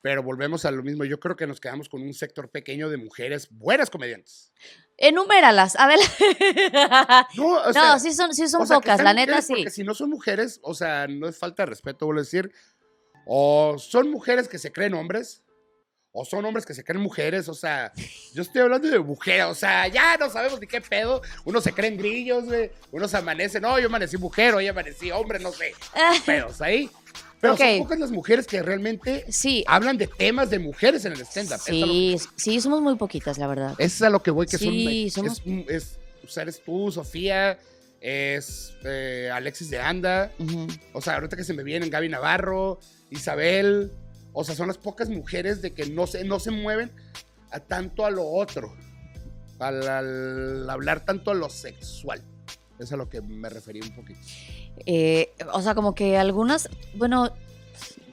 pero 0.00 0.22
volvemos 0.22 0.64
a 0.64 0.70
lo 0.70 0.82
mismo. 0.82 1.04
Yo 1.04 1.20
creo 1.20 1.36
que 1.36 1.46
nos 1.46 1.60
quedamos 1.60 1.88
con 1.90 2.02
un 2.02 2.14
sector 2.14 2.50
pequeño 2.50 2.88
de 2.88 2.96
mujeres 2.96 3.48
buenas 3.50 3.90
comediantes. 3.90 4.50
Enuméralas, 4.96 5.76
a 5.76 5.86
ver. 5.86 5.98
No, 7.36 7.56
o 7.62 7.72
no, 7.72 7.98
sí 7.98 8.12
son, 8.12 8.34
sí 8.34 8.48
son 8.48 8.62
o 8.62 8.66
sea, 8.66 8.76
que 8.76 8.80
pocas, 8.82 9.02
la 9.02 9.12
neta 9.14 9.42
sí. 9.42 9.52
Porque 9.54 9.70
si 9.70 9.84
no 9.84 9.94
son 9.94 10.10
mujeres, 10.10 10.58
o 10.62 10.74
sea, 10.74 11.06
no 11.06 11.28
es 11.28 11.38
falta 11.38 11.62
de 11.64 11.66
respeto, 11.66 12.06
vuelvo 12.06 12.20
a 12.20 12.24
decir. 12.24 12.50
O 13.26 13.76
son 13.78 14.10
mujeres 14.10 14.48
que 14.48 14.58
se 14.58 14.72
creen 14.72 14.94
hombres, 14.94 15.42
o 16.12 16.24
son 16.24 16.44
hombres 16.44 16.66
que 16.66 16.74
se 16.74 16.84
creen 16.84 17.02
mujeres. 17.02 17.48
O 17.48 17.54
sea, 17.54 17.92
yo 18.34 18.42
estoy 18.42 18.60
hablando 18.62 18.88
de 18.88 18.98
mujeres, 19.00 19.46
o 19.46 19.54
sea, 19.54 19.88
ya 19.88 20.16
no 20.18 20.28
sabemos 20.30 20.60
ni 20.60 20.66
qué 20.66 20.80
pedo. 20.80 21.22
Unos 21.44 21.64
se 21.64 21.72
creen 21.72 21.96
grillos, 21.96 22.44
güey. 22.44 22.70
Unos 22.90 23.14
amanecen, 23.14 23.62
no, 23.62 23.78
yo 23.78 23.86
amanecí 23.86 24.16
mujer, 24.18 24.54
hoy 24.54 24.68
amanecí 24.68 25.10
hombre, 25.10 25.38
no 25.38 25.50
sé. 25.52 25.72
Pedos 26.26 26.60
ahí. 26.60 26.90
Pero 27.40 27.56
son 27.56 27.78
pocas 27.78 27.98
las 27.98 28.12
mujeres 28.12 28.46
que 28.46 28.62
realmente 28.62 29.24
Sí, 29.28 29.64
hablan 29.66 29.98
de 29.98 30.06
temas 30.06 30.48
de 30.48 30.60
mujeres 30.60 31.04
en 31.06 31.12
el 31.14 31.22
stand-up. 31.22 31.56
Es 31.56 31.64
sí, 31.64 32.16
sí, 32.36 32.60
somos 32.60 32.80
muy 32.80 32.94
poquitas, 32.94 33.36
la 33.38 33.48
verdad. 33.48 33.74
es 33.78 34.00
a 34.00 34.10
lo 34.10 34.22
que 34.22 34.30
voy, 34.30 34.46
que 34.46 34.58
Sí, 34.58 35.10
son. 35.10 35.24
somos- 35.34 35.42
Es, 35.68 35.82
es, 35.82 35.98
o 36.24 36.28
sea, 36.28 36.44
eres 36.44 36.62
tú, 36.62 36.92
Sofía, 36.92 37.58
es 38.00 38.74
eh, 38.84 39.28
Alexis 39.32 39.70
de 39.70 39.80
Anda. 39.80 40.30
O 40.92 41.00
sea, 41.00 41.14
ahorita 41.14 41.36
que 41.36 41.42
se 41.42 41.52
me 41.52 41.64
vienen 41.64 41.90
Gaby 41.90 42.10
Navarro, 42.10 42.78
Isabel. 43.10 43.90
O 44.32 44.44
sea, 44.44 44.54
son 44.54 44.68
las 44.68 44.78
pocas 44.78 45.08
mujeres 45.08 45.60
de 45.62 45.72
que 45.74 45.86
no 45.86 46.06
se, 46.06 46.24
no 46.24 46.38
se 46.40 46.50
mueven 46.50 46.90
a 47.50 47.60
tanto 47.60 48.04
a 48.06 48.10
lo 48.10 48.26
otro. 48.26 48.74
Al, 49.58 49.86
al 49.88 50.70
hablar 50.70 51.04
tanto 51.04 51.30
a 51.30 51.34
lo 51.34 51.48
sexual. 51.50 52.22
Es 52.78 52.90
a 52.92 52.96
lo 52.96 53.08
que 53.08 53.20
me 53.20 53.48
refería 53.48 53.82
un 53.84 53.94
poquito. 53.94 54.18
Eh, 54.86 55.32
o 55.52 55.60
sea, 55.62 55.74
como 55.74 55.94
que 55.94 56.16
algunas, 56.18 56.68
bueno, 56.96 57.32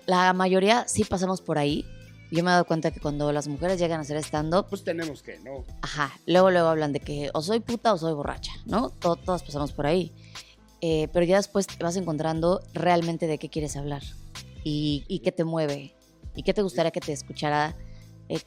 la 0.05 0.33
mayoría 0.33 0.87
sí 0.87 1.05
pasamos 1.05 1.41
por 1.41 1.57
ahí. 1.57 1.85
Yo 2.31 2.43
me 2.43 2.51
he 2.51 2.53
dado 2.53 2.65
cuenta 2.65 2.91
que 2.91 2.99
cuando 2.99 3.31
las 3.31 3.47
mujeres 3.47 3.79
llegan 3.79 3.97
a 3.99 4.01
hacer 4.01 4.17
stand-up, 4.17 4.67
Pues 4.69 4.83
tenemos 4.83 5.23
que, 5.23 5.39
¿no? 5.39 5.65
ajá, 5.81 6.11
luego 6.27 6.51
luego 6.51 6.67
hablan 6.67 6.93
de 6.93 6.99
que 6.99 7.31
o 7.33 7.41
soy 7.41 7.59
puta 7.61 7.91
o 7.93 7.97
soy 7.97 8.13
borracha, 8.13 8.51
¿no? 8.65 8.91
To- 8.91 9.15
todas 9.15 9.41
pasamos 9.41 9.71
por 9.71 9.87
ahí. 9.87 10.11
Eh, 10.81 11.07
pero 11.11 11.25
ya 11.25 11.37
después 11.37 11.65
te 11.65 11.83
vas 11.83 11.95
encontrando 11.95 12.61
realmente 12.73 13.25
de 13.25 13.39
qué 13.39 13.49
quieres 13.49 13.75
hablar 13.75 14.03
y, 14.63 15.03
y 15.07 15.19
qué 15.19 15.31
te 15.31 15.43
mueve 15.43 15.95
y 16.39 16.43
qué 16.43 16.53
te 16.53 16.61
gustaría 16.61 16.91
que 16.91 17.01
te 17.01 17.11
escuchara, 17.11 17.75
eh, 18.29 18.39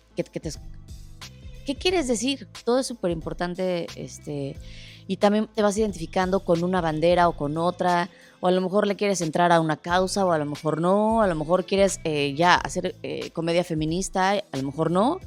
¿Qué 1.66 1.75
quieres 1.76 2.08
decir? 2.08 2.49
Todo 2.64 2.78
es 2.78 2.87
súper 2.87 3.11
importante, 3.11 3.87
este, 3.96 4.56
y 5.06 5.18
también 5.18 5.46
te 5.54 5.61
vas 5.61 5.76
identificando 5.76 6.40
con 6.40 6.64
una 6.64 6.80
bandera 6.80 7.28
o 7.28 7.37
con 7.37 7.58
otra, 7.58 8.08
o 8.40 8.46
a 8.46 8.50
lo 8.50 8.62
mejor 8.62 8.87
le 8.87 8.96
quieres 8.96 9.20
entrar 9.20 9.52
a 9.52 9.61
una 9.61 9.76
causa, 9.76 10.25
o 10.25 10.32
a 10.32 10.38
lo 10.38 10.46
mejor 10.46 10.80
no, 10.80 11.20
a 11.20 11.26
lo 11.26 11.34
mejor 11.34 11.66
quieres 11.66 12.00
eh, 12.04 12.32
ya 12.34 12.54
hacer 12.54 12.96
eh, 13.02 13.30
comedia 13.32 13.62
feminista, 13.62 14.30
a 14.30 14.56
lo 14.56 14.62
mejor 14.62 14.90
no. 14.90 15.20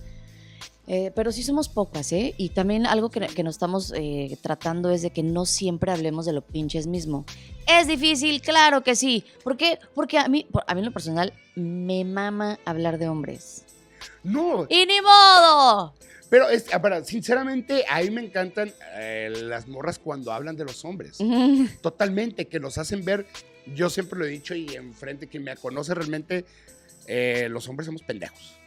Eh, 0.87 1.11
pero 1.15 1.31
sí 1.31 1.43
somos 1.43 1.69
pocas, 1.69 2.11
¿eh? 2.13 2.33
Y 2.37 2.49
también 2.49 2.85
algo 2.85 3.09
que, 3.09 3.21
que 3.21 3.43
nos 3.43 3.55
estamos 3.55 3.93
eh, 3.95 4.37
tratando 4.41 4.89
es 4.89 5.01
de 5.03 5.11
que 5.11 5.23
no 5.23 5.45
siempre 5.45 5.91
hablemos 5.91 6.25
de 6.25 6.33
lo 6.33 6.41
pinches 6.41 6.87
mismo. 6.87 7.25
¿Es 7.67 7.87
difícil? 7.87 8.41
Claro 8.41 8.83
que 8.83 8.95
sí. 8.95 9.25
¿Por 9.43 9.57
qué? 9.57 9.79
Porque 9.93 10.17
a 10.17 10.27
mí, 10.27 10.47
a 10.67 10.73
mí 10.73 10.79
en 10.79 10.85
lo 10.85 10.91
personal, 10.91 11.33
me 11.55 12.03
mama 12.03 12.59
hablar 12.65 12.97
de 12.97 13.07
hombres. 13.07 13.63
No, 14.23 14.67
¡Y 14.69 14.85
ni 14.85 15.01
modo! 15.01 15.93
Pero, 16.29 16.49
es, 16.49 16.65
ah, 16.73 16.81
pero, 16.81 17.03
sinceramente, 17.03 17.85
a 17.87 18.01
mí 18.01 18.09
me 18.09 18.21
encantan 18.21 18.73
eh, 18.95 19.31
las 19.31 19.67
morras 19.67 19.99
cuando 19.99 20.31
hablan 20.31 20.55
de 20.55 20.65
los 20.65 20.83
hombres. 20.83 21.19
Totalmente, 21.81 22.47
que 22.47 22.59
nos 22.59 22.77
hacen 22.77 23.05
ver, 23.05 23.25
yo 23.73 23.89
siempre 23.89 24.19
lo 24.19 24.25
he 24.25 24.29
dicho 24.29 24.55
y 24.55 24.75
enfrente, 24.75 25.27
quien 25.27 25.43
me 25.43 25.55
conoce 25.55 25.93
realmente, 25.93 26.45
eh, 27.07 27.47
los 27.49 27.67
hombres 27.69 27.85
somos 27.85 28.01
pendejos. 28.01 28.57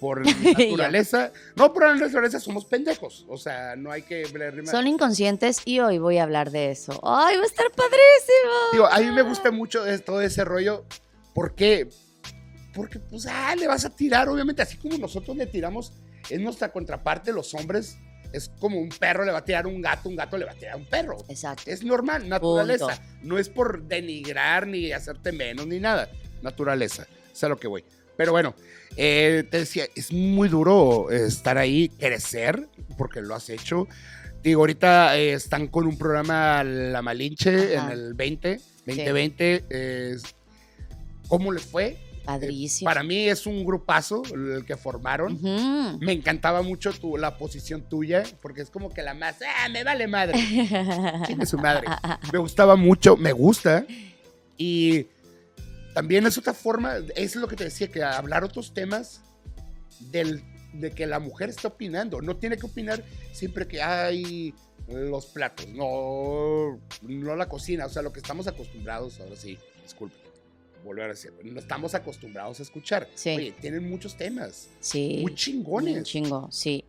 Por 0.00 0.24
naturaleza, 0.44 1.32
no 1.56 1.72
por 1.72 1.96
naturaleza 1.96 2.38
somos 2.38 2.64
pendejos. 2.64 3.26
O 3.28 3.36
sea, 3.36 3.76
no 3.76 3.90
hay 3.90 4.02
que 4.02 4.24
Son 4.70 4.86
inconscientes 4.86 5.60
y 5.64 5.80
hoy 5.80 5.98
voy 5.98 6.18
a 6.18 6.22
hablar 6.22 6.50
de 6.50 6.70
eso. 6.70 6.92
¡Ay, 7.02 7.36
va 7.36 7.42
a 7.42 7.46
estar 7.46 7.66
padrísimo! 7.70 8.52
Digo, 8.72 8.86
a 8.86 8.98
mí 9.00 9.10
me 9.10 9.22
gusta 9.22 9.50
mucho 9.50 9.82
todo 10.04 10.20
ese 10.20 10.44
rollo. 10.44 10.84
¿Por 11.34 11.54
qué? 11.54 11.88
Porque, 12.74 13.00
pues, 13.00 13.26
ah, 13.26 13.56
le 13.56 13.66
vas 13.66 13.84
a 13.84 13.90
tirar, 13.90 14.28
obviamente, 14.28 14.62
así 14.62 14.76
como 14.76 14.96
nosotros 14.98 15.36
le 15.36 15.46
tiramos, 15.46 15.92
es 16.30 16.40
nuestra 16.40 16.70
contraparte, 16.70 17.32
los 17.32 17.54
hombres. 17.54 17.98
Es 18.32 18.50
como 18.60 18.78
un 18.78 18.90
perro 18.90 19.24
le 19.24 19.32
va 19.32 19.38
a 19.38 19.44
tirar 19.44 19.66
un 19.66 19.80
gato, 19.80 20.08
un 20.08 20.14
gato 20.14 20.36
le 20.36 20.44
va 20.44 20.52
a 20.52 20.54
tirar 20.54 20.76
un 20.76 20.84
perro. 20.84 21.16
Exacto. 21.28 21.62
Es 21.66 21.82
normal, 21.82 22.28
naturaleza. 22.28 23.00
No 23.22 23.38
es 23.38 23.48
por 23.48 23.84
denigrar 23.84 24.66
ni 24.66 24.92
hacerte 24.92 25.32
menos 25.32 25.66
ni 25.66 25.80
nada. 25.80 26.10
Naturaleza. 26.42 27.06
Es 27.32 27.42
a 27.42 27.48
lo 27.48 27.56
que 27.56 27.68
voy. 27.68 27.84
Pero 28.18 28.32
bueno, 28.32 28.56
eh, 28.96 29.44
te 29.48 29.60
decía, 29.60 29.86
es 29.94 30.12
muy 30.12 30.48
duro 30.48 31.08
estar 31.12 31.56
ahí, 31.56 31.88
crecer, 31.88 32.68
porque 32.98 33.20
lo 33.22 33.36
has 33.36 33.48
hecho. 33.48 33.86
Digo, 34.42 34.62
ahorita 34.62 35.16
eh, 35.16 35.34
están 35.34 35.68
con 35.68 35.86
un 35.86 35.96
programa 35.96 36.64
La 36.64 37.00
Malinche 37.00 37.76
Ajá. 37.76 37.92
en 37.92 37.98
el 37.98 38.14
20, 38.14 38.60
2020. 38.86 39.64
eh, 39.70 40.16
¿Cómo 41.28 41.52
les 41.52 41.62
fue? 41.62 41.96
Padrísimo. 42.24 42.90
Para 42.90 43.04
mí 43.04 43.28
es 43.28 43.46
un 43.46 43.64
grupazo 43.64 44.24
el 44.34 44.64
que 44.66 44.76
formaron. 44.76 45.38
Me 46.00 46.10
encantaba 46.10 46.62
mucho 46.62 46.92
tu, 46.92 47.16
la 47.16 47.38
posición 47.38 47.88
tuya, 47.88 48.24
porque 48.42 48.62
es 48.62 48.70
como 48.70 48.92
que 48.92 49.02
la 49.02 49.14
más, 49.14 49.36
ah, 49.42 49.68
me 49.68 49.84
vale 49.84 50.08
madre. 50.08 50.36
Chingue 51.28 51.46
su 51.46 51.56
madre. 51.56 51.86
Me 52.32 52.38
gustaba 52.40 52.74
mucho, 52.74 53.16
me 53.16 53.30
gusta. 53.30 53.86
Y 54.56 55.06
también 55.98 56.24
es 56.26 56.38
otra 56.38 56.54
forma, 56.54 56.98
es 57.16 57.34
lo 57.34 57.48
que 57.48 57.56
te 57.56 57.64
decía, 57.64 57.88
que 57.88 58.04
hablar 58.04 58.44
otros 58.44 58.72
temas 58.72 59.20
del, 59.98 60.44
de 60.72 60.92
que 60.92 61.06
la 61.08 61.18
mujer 61.18 61.48
está 61.48 61.66
opinando. 61.66 62.20
No 62.22 62.36
tiene 62.36 62.56
que 62.56 62.66
opinar 62.66 63.02
siempre 63.32 63.66
que 63.66 63.82
hay 63.82 64.54
los 64.86 65.26
platos, 65.26 65.66
no, 65.70 66.80
no 67.02 67.34
la 67.34 67.48
cocina, 67.48 67.86
o 67.86 67.88
sea, 67.88 68.02
lo 68.02 68.12
que 68.12 68.20
estamos 68.20 68.46
acostumbrados, 68.46 69.18
ahora 69.18 69.34
sí, 69.34 69.58
disculpe, 69.82 70.14
volver 70.84 71.06
a 71.06 71.08
decir, 71.08 71.32
no 71.42 71.58
estamos 71.58 71.96
acostumbrados 71.96 72.60
a 72.60 72.62
escuchar. 72.62 73.08
Sí. 73.16 73.30
Oye, 73.30 73.54
tienen 73.60 73.90
muchos 73.90 74.16
temas, 74.16 74.68
Sí. 74.78 75.18
muy 75.20 75.34
chingones. 75.34 75.96
Un 75.96 76.04
chingo, 76.04 76.48
sí. 76.52 76.84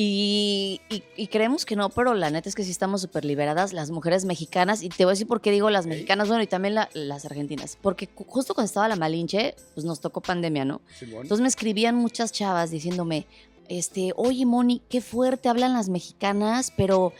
Y, 0.00 0.80
y- 0.90 1.02
y 1.16 1.26
creemos 1.26 1.66
que 1.66 1.74
no, 1.74 1.88
pero 1.88 2.14
la 2.14 2.30
neta 2.30 2.48
es 2.48 2.54
que 2.54 2.62
sí 2.62 2.70
estamos 2.70 3.00
súper 3.00 3.24
liberadas 3.24 3.72
las 3.72 3.90
mujeres 3.90 4.24
mexicanas. 4.24 4.80
Y 4.84 4.90
te 4.90 5.04
voy 5.04 5.10
a 5.10 5.14
decir 5.14 5.26
por 5.26 5.40
qué 5.40 5.50
digo 5.50 5.70
las 5.70 5.86
mexicanas, 5.86 6.28
bueno, 6.28 6.40
y 6.40 6.46
también 6.46 6.76
la- 6.76 6.88
las 6.94 7.24
argentinas. 7.24 7.76
Porque 7.82 8.08
justo 8.28 8.54
cuando 8.54 8.66
estaba 8.68 8.86
la 8.86 8.94
Malinche, 8.94 9.56
pues 9.74 9.84
nos 9.84 9.98
tocó 10.00 10.20
pandemia, 10.20 10.64
¿no? 10.64 10.82
Simón. 10.96 11.22
Entonces 11.22 11.42
me 11.42 11.48
escribían 11.48 11.96
muchas 11.96 12.30
chavas 12.30 12.70
diciéndome, 12.70 13.26
este, 13.68 14.12
oye, 14.14 14.46
Moni, 14.46 14.82
qué 14.88 15.00
fuerte 15.00 15.48
hablan 15.48 15.72
las 15.72 15.88
mexicanas, 15.88 16.72
pero, 16.76 17.12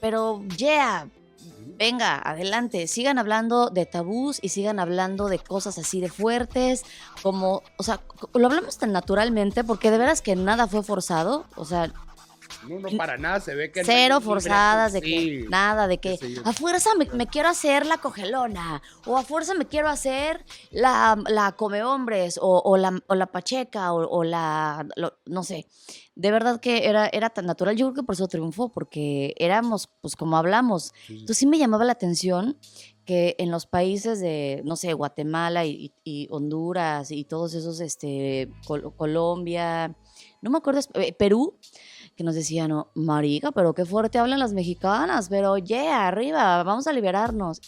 pero, 0.00 0.42
yeah, 0.56 1.06
venga, 1.78 2.18
adelante, 2.24 2.86
sigan 2.86 3.18
hablando 3.18 3.68
de 3.68 3.84
tabús 3.84 4.38
y 4.40 4.48
sigan 4.48 4.78
hablando 4.80 5.28
de 5.28 5.40
cosas 5.40 5.76
así 5.76 6.00
de 6.00 6.08
fuertes, 6.08 6.84
como, 7.22 7.62
o 7.76 7.82
sea, 7.82 8.00
lo 8.32 8.46
hablamos 8.46 8.78
tan 8.78 8.92
naturalmente 8.92 9.62
porque 9.62 9.90
de 9.90 9.98
veras 9.98 10.22
que 10.22 10.36
nada 10.36 10.66
fue 10.68 10.82
forzado, 10.82 11.44
o 11.54 11.66
sea, 11.66 11.92
No, 12.68 12.78
no, 12.80 12.96
para 12.96 13.16
nada 13.16 13.40
se 13.40 13.54
ve 13.54 13.70
que... 13.72 13.84
cero 13.84 14.20
forzadas 14.20 14.92
de 14.92 15.00
Sí. 15.00 15.10
que, 15.42 15.46
nada, 15.48 15.86
de 15.88 15.98
que 15.98 16.16
Sí. 16.16 16.36
a 16.44 16.52
fuerza 16.52 16.90
me, 16.96 17.06
me 17.06 17.26
quiero 17.26 17.48
hacer 17.48 17.86
la 17.86 17.98
cogelona, 17.98 18.82
o 19.06 19.16
a 19.16 19.22
fuerza 19.22 19.54
me 19.54 19.66
quiero 19.66 19.88
hacer 19.88 20.44
la, 20.70 21.16
la 21.28 21.52
come 21.52 21.82
hombres, 21.82 22.38
o, 22.40 22.62
o 22.64 22.76
la, 22.76 22.98
o 23.06 23.14
la 23.14 23.26
pacheca, 23.26 23.92
o, 23.92 24.06
o 24.08 24.24
la, 24.24 24.86
lo- 24.96 25.14
no 25.26 25.42
sé. 25.44 25.66
De 26.14 26.30
verdad 26.30 26.60
que 26.60 26.86
era, 26.88 27.08
era 27.12 27.30
tan 27.30 27.46
natural, 27.46 27.74
yo 27.76 27.86
creo 27.86 27.94
que 28.02 28.06
por 28.06 28.14
eso 28.14 28.28
triunfó, 28.28 28.70
porque 28.72 29.34
éramos, 29.36 29.88
pues 30.00 30.14
como 30.16 30.36
hablamos, 30.36 30.92
entonces 31.08 31.38
sí 31.38 31.46
me 31.46 31.58
llamaba 31.58 31.84
la 31.84 31.92
atención 31.92 32.56
que 33.04 33.34
en 33.38 33.50
los 33.50 33.66
países 33.66 34.18
de, 34.20 34.62
no 34.64 34.76
sé, 34.76 34.94
Guatemala 34.94 35.66
y, 35.66 35.92
y 36.04 36.26
Honduras 36.30 37.10
y 37.10 37.24
todos 37.24 37.52
esos, 37.54 37.80
este, 37.80 38.48
Col- 38.66 38.94
Colombia, 38.96 39.94
no 40.40 40.50
me 40.50 40.56
acuerdo, 40.58 40.80
eh, 40.94 41.12
Perú, 41.12 41.58
que 42.16 42.24
nos 42.24 42.34
decían, 42.34 42.70
no, 42.70 42.90
marica, 42.94 43.50
pero 43.52 43.74
qué 43.74 43.84
fuerte 43.84 44.18
hablan 44.18 44.38
las 44.38 44.52
mexicanas, 44.52 45.28
pero 45.28 45.58
yeah, 45.58 46.08
arriba, 46.08 46.62
vamos 46.62 46.86
a 46.86 46.92
liberarnos. 46.92 47.60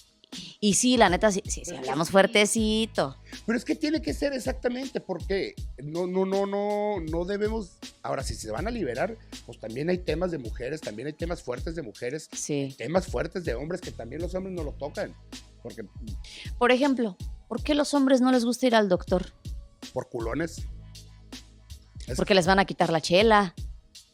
Y 0.61 0.75
sí, 0.75 0.97
la 0.97 1.09
neta, 1.09 1.31
sí, 1.31 1.41
sí, 1.47 1.63
sí, 1.65 1.75
hablamos 1.77 2.11
fuertecito. 2.11 3.17
Pero 3.47 3.57
es 3.57 3.65
que 3.65 3.75
tiene 3.77 4.03
que 4.03 4.13
ser 4.13 4.33
exactamente 4.33 5.01
porque 5.01 5.55
no, 5.83 6.07
no, 6.07 6.27
no, 6.27 6.47
no, 6.47 7.01
no 7.01 7.25
debemos. 7.25 7.79
Ahora, 8.03 8.23
si 8.25 8.35
se 8.35 8.51
van 8.51 8.67
a 8.67 8.71
liberar, 8.71 9.17
pues 9.47 9.59
también 9.61 9.89
hay 9.89 9.99
temas 9.99 10.33
de 10.33 10.39
mujeres, 10.39 10.81
también 10.81 11.07
hay 11.07 11.13
temas 11.15 11.43
fuertes 11.43 11.75
de 11.77 11.83
mujeres, 11.83 12.29
Sí. 12.33 12.75
temas 12.77 13.07
fuertes 13.07 13.45
de 13.45 13.55
hombres 13.55 13.81
que 13.81 13.93
también 13.93 14.21
los 14.21 14.35
hombres 14.35 14.55
no 14.55 14.65
lo 14.65 14.73
tocan. 14.73 15.15
Porque 15.63 15.85
Por 16.59 16.71
ejemplo, 16.73 17.17
¿por 17.49 17.63
qué 17.63 17.75
los 17.75 17.95
hombres 17.95 18.21
no 18.21 18.31
les 18.33 18.45
gusta 18.45 18.67
ir 18.67 18.75
al 18.75 18.89
doctor? 18.89 19.33
por 19.95 20.09
culones. 20.09 20.63
Es- 22.07 22.17
Porque 22.17 22.35
les 22.35 22.47
van 22.47 22.59
a 22.59 22.65
quitar 22.65 22.91
la 22.91 23.01
chela. 23.01 23.55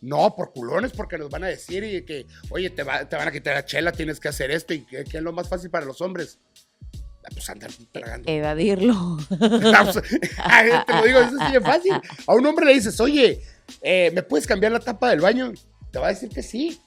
No, 0.02 0.35
por 0.37 0.52
culones, 0.52 0.92
porque 0.92 1.16
nos 1.16 1.30
van 1.30 1.44
a 1.44 1.47
decir 1.47 1.82
y 1.85 2.04
que, 2.04 2.26
oye, 2.50 2.68
te, 2.71 2.82
va- 2.82 3.09
te 3.09 3.16
van 3.16 3.28
a 3.28 3.32
quitar 3.32 3.54
la 3.54 3.64
chela, 3.64 3.92
tienes 3.92 4.18
que 4.21 4.28
hacer 4.28 4.50
esto. 4.50 4.75
¿Y 4.75 4.80
qué, 4.85 5.04
qué 5.04 5.18
es 5.18 5.23
lo 5.23 5.32
más 5.32 5.49
fácil 5.49 5.71
para 5.71 5.87
los 5.87 6.00
hombres? 6.00 6.38
Ah, 7.25 7.28
Pues 7.32 7.49
andar 7.49 7.71
tragando. 7.92 8.28
Evadirlo. 8.30 9.16
Ay, 10.38 10.71
te 10.87 10.92
lo 10.94 11.02
digo, 11.04 11.21
eso 11.21 11.37
sí 11.49 11.56
es 11.56 11.62
fácil. 11.62 11.92
A 12.26 12.35
un 12.35 12.44
hombre 12.47 12.66
le 12.66 12.75
dices, 12.75 12.99
oye, 13.00 13.40
eh, 13.80 14.11
¿me 14.12 14.23
puedes 14.25 14.47
cambiar 14.47 14.73
la 14.73 14.80
tapa 14.80 15.09
del 15.11 15.21
baño? 15.21 15.52
Te 15.92 15.99
va 16.00 16.06
a 16.06 16.11
decir 16.11 16.28
que 16.30 16.42
sí. 16.42 16.80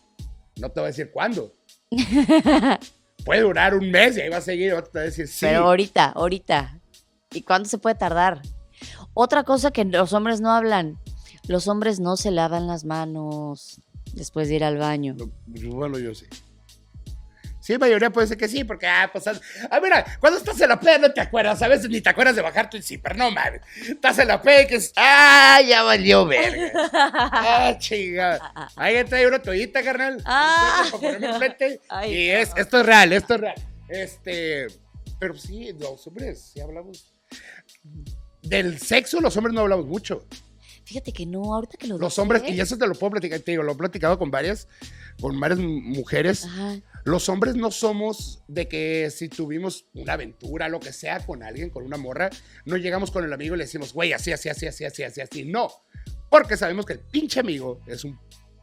No 0.57 0.69
te 0.69 0.81
va 0.81 0.88
a 0.88 0.89
decir 0.89 1.10
cuándo. 1.12 1.53
Puede 3.25 3.41
durar 3.41 3.74
un 3.75 3.89
mes 3.89 4.17
y 4.17 4.22
ahí 4.22 4.29
va 4.29 4.38
a 4.38 4.41
seguir. 4.41 4.67
y 4.74 4.81
Te 4.91 5.00
va 5.00 5.01
a 5.01 5.05
decir 5.05 5.27
sí. 5.27 5.45
Pero 5.45 5.65
ahorita, 5.65 6.05
ahorita. 6.07 6.79
¿Y 7.31 7.41
cuánto 7.41 7.69
se 7.69 7.77
puede 7.77 7.95
tardar? 7.95 8.41
Otra 9.13 9.43
cosa 9.43 9.72
que 9.72 9.84
los 9.86 10.13
hombres 10.13 10.41
no 10.41 10.51
hablan. 10.51 11.00
Los 11.47 11.67
hombres 11.67 11.99
no 11.99 12.17
se 12.17 12.31
lavan 12.31 12.67
las 12.67 12.85
manos 12.85 13.81
después 14.13 14.47
de 14.47 14.55
ir 14.55 14.63
al 14.63 14.77
baño. 14.77 15.15
No, 15.17 15.31
bueno, 15.75 15.99
yo 15.99 16.15
sí. 16.15 16.25
Sí, 17.65 17.79
mayoría 17.79 18.11
puede 18.11 18.27
ser 18.27 18.37
que 18.37 18.47
sí, 18.47 18.63
porque, 18.63 18.85
ah, 18.85 19.09
pues, 19.11 19.25
ah, 19.27 19.79
mira, 19.81 20.05
cuando 20.19 20.37
estás 20.37 20.61
en 20.61 20.69
la 20.69 20.79
playa 20.79 20.99
no 20.99 21.11
te 21.11 21.19
acuerdas, 21.19 21.63
a 21.63 21.67
veces 21.67 21.89
ni 21.89 21.99
te 21.99 22.09
acuerdas 22.09 22.35
de 22.35 22.43
bajar 22.43 22.69
tu 22.69 22.79
zipper, 22.79 23.17
no 23.17 23.31
mames. 23.31 23.61
Estás 23.89 24.19
en 24.19 24.27
la 24.27 24.39
playa 24.39 24.61
y 24.61 24.67
que 24.67 24.75
es, 24.75 24.93
ah, 24.95 25.59
ya 25.67 25.81
valió 25.81 26.27
verga. 26.27 26.71
Ah, 26.93 27.75
chingada. 27.79 28.53
Ahí 28.75 29.03
trae 29.05 29.27
una 29.27 29.41
toallita, 29.41 29.81
carnal. 29.81 30.21
Ah. 30.25 30.85
Ay, 31.89 32.13
y 32.13 32.27
no. 32.27 32.37
es, 32.37 32.51
esto 32.55 32.81
es 32.81 32.85
real, 32.85 33.13
esto 33.13 33.33
es 33.33 33.41
real. 33.41 33.55
Este, 33.89 34.67
pero 35.17 35.35
sí, 35.35 35.73
los 35.79 36.05
hombres, 36.05 36.51
sí 36.53 36.61
hablamos. 36.61 37.15
Del 38.43 38.77
sexo, 38.77 39.19
los 39.21 39.35
hombres 39.37 39.55
no 39.55 39.61
hablamos 39.61 39.87
mucho. 39.87 40.27
Fíjate 40.85 41.11
que 41.11 41.25
no, 41.25 41.53
ahorita 41.53 41.77
que 41.77 41.87
lo 41.87 41.97
Los 41.97 42.19
hombres, 42.19 42.43
y 42.47 42.59
eso 42.61 42.77
te 42.77 42.85
lo 42.85 42.93
puedo 42.93 43.11
platicar, 43.11 43.39
te 43.39 43.51
digo, 43.51 43.63
lo 43.63 43.71
he 43.71 43.75
platicado 43.75 44.19
con 44.19 44.29
varias, 44.29 44.67
con 45.19 45.39
varias 45.39 45.59
mujeres. 45.59 46.45
Ajá. 46.45 46.79
Los 47.03 47.27
hombres 47.27 47.55
no 47.55 47.71
somos 47.71 48.43
de 48.47 48.67
que 48.67 49.09
si 49.09 49.27
tuvimos 49.27 49.85
una 49.93 50.13
aventura, 50.13 50.69
lo 50.69 50.79
que 50.79 50.93
sea, 50.93 51.25
con 51.25 51.41
alguien, 51.41 51.71
con 51.71 51.83
una 51.83 51.97
morra, 51.97 52.29
no 52.65 52.77
llegamos 52.77 53.09
con 53.09 53.23
el 53.23 53.33
amigo 53.33 53.55
y 53.55 53.57
le 53.57 53.63
decimos, 53.63 53.93
güey, 53.93 54.13
así, 54.13 54.31
así, 54.31 54.49
así, 54.49 54.67
así, 54.67 54.85
así, 54.85 55.03
así, 55.03 55.21
así. 55.21 55.43
No, 55.45 55.69
porque 56.29 56.55
sabemos 56.55 56.85
que 56.85 56.93
el 56.93 56.99
pinche 56.99 57.39
amigo 57.39 57.81
es 57.87 58.03
un, 58.03 58.19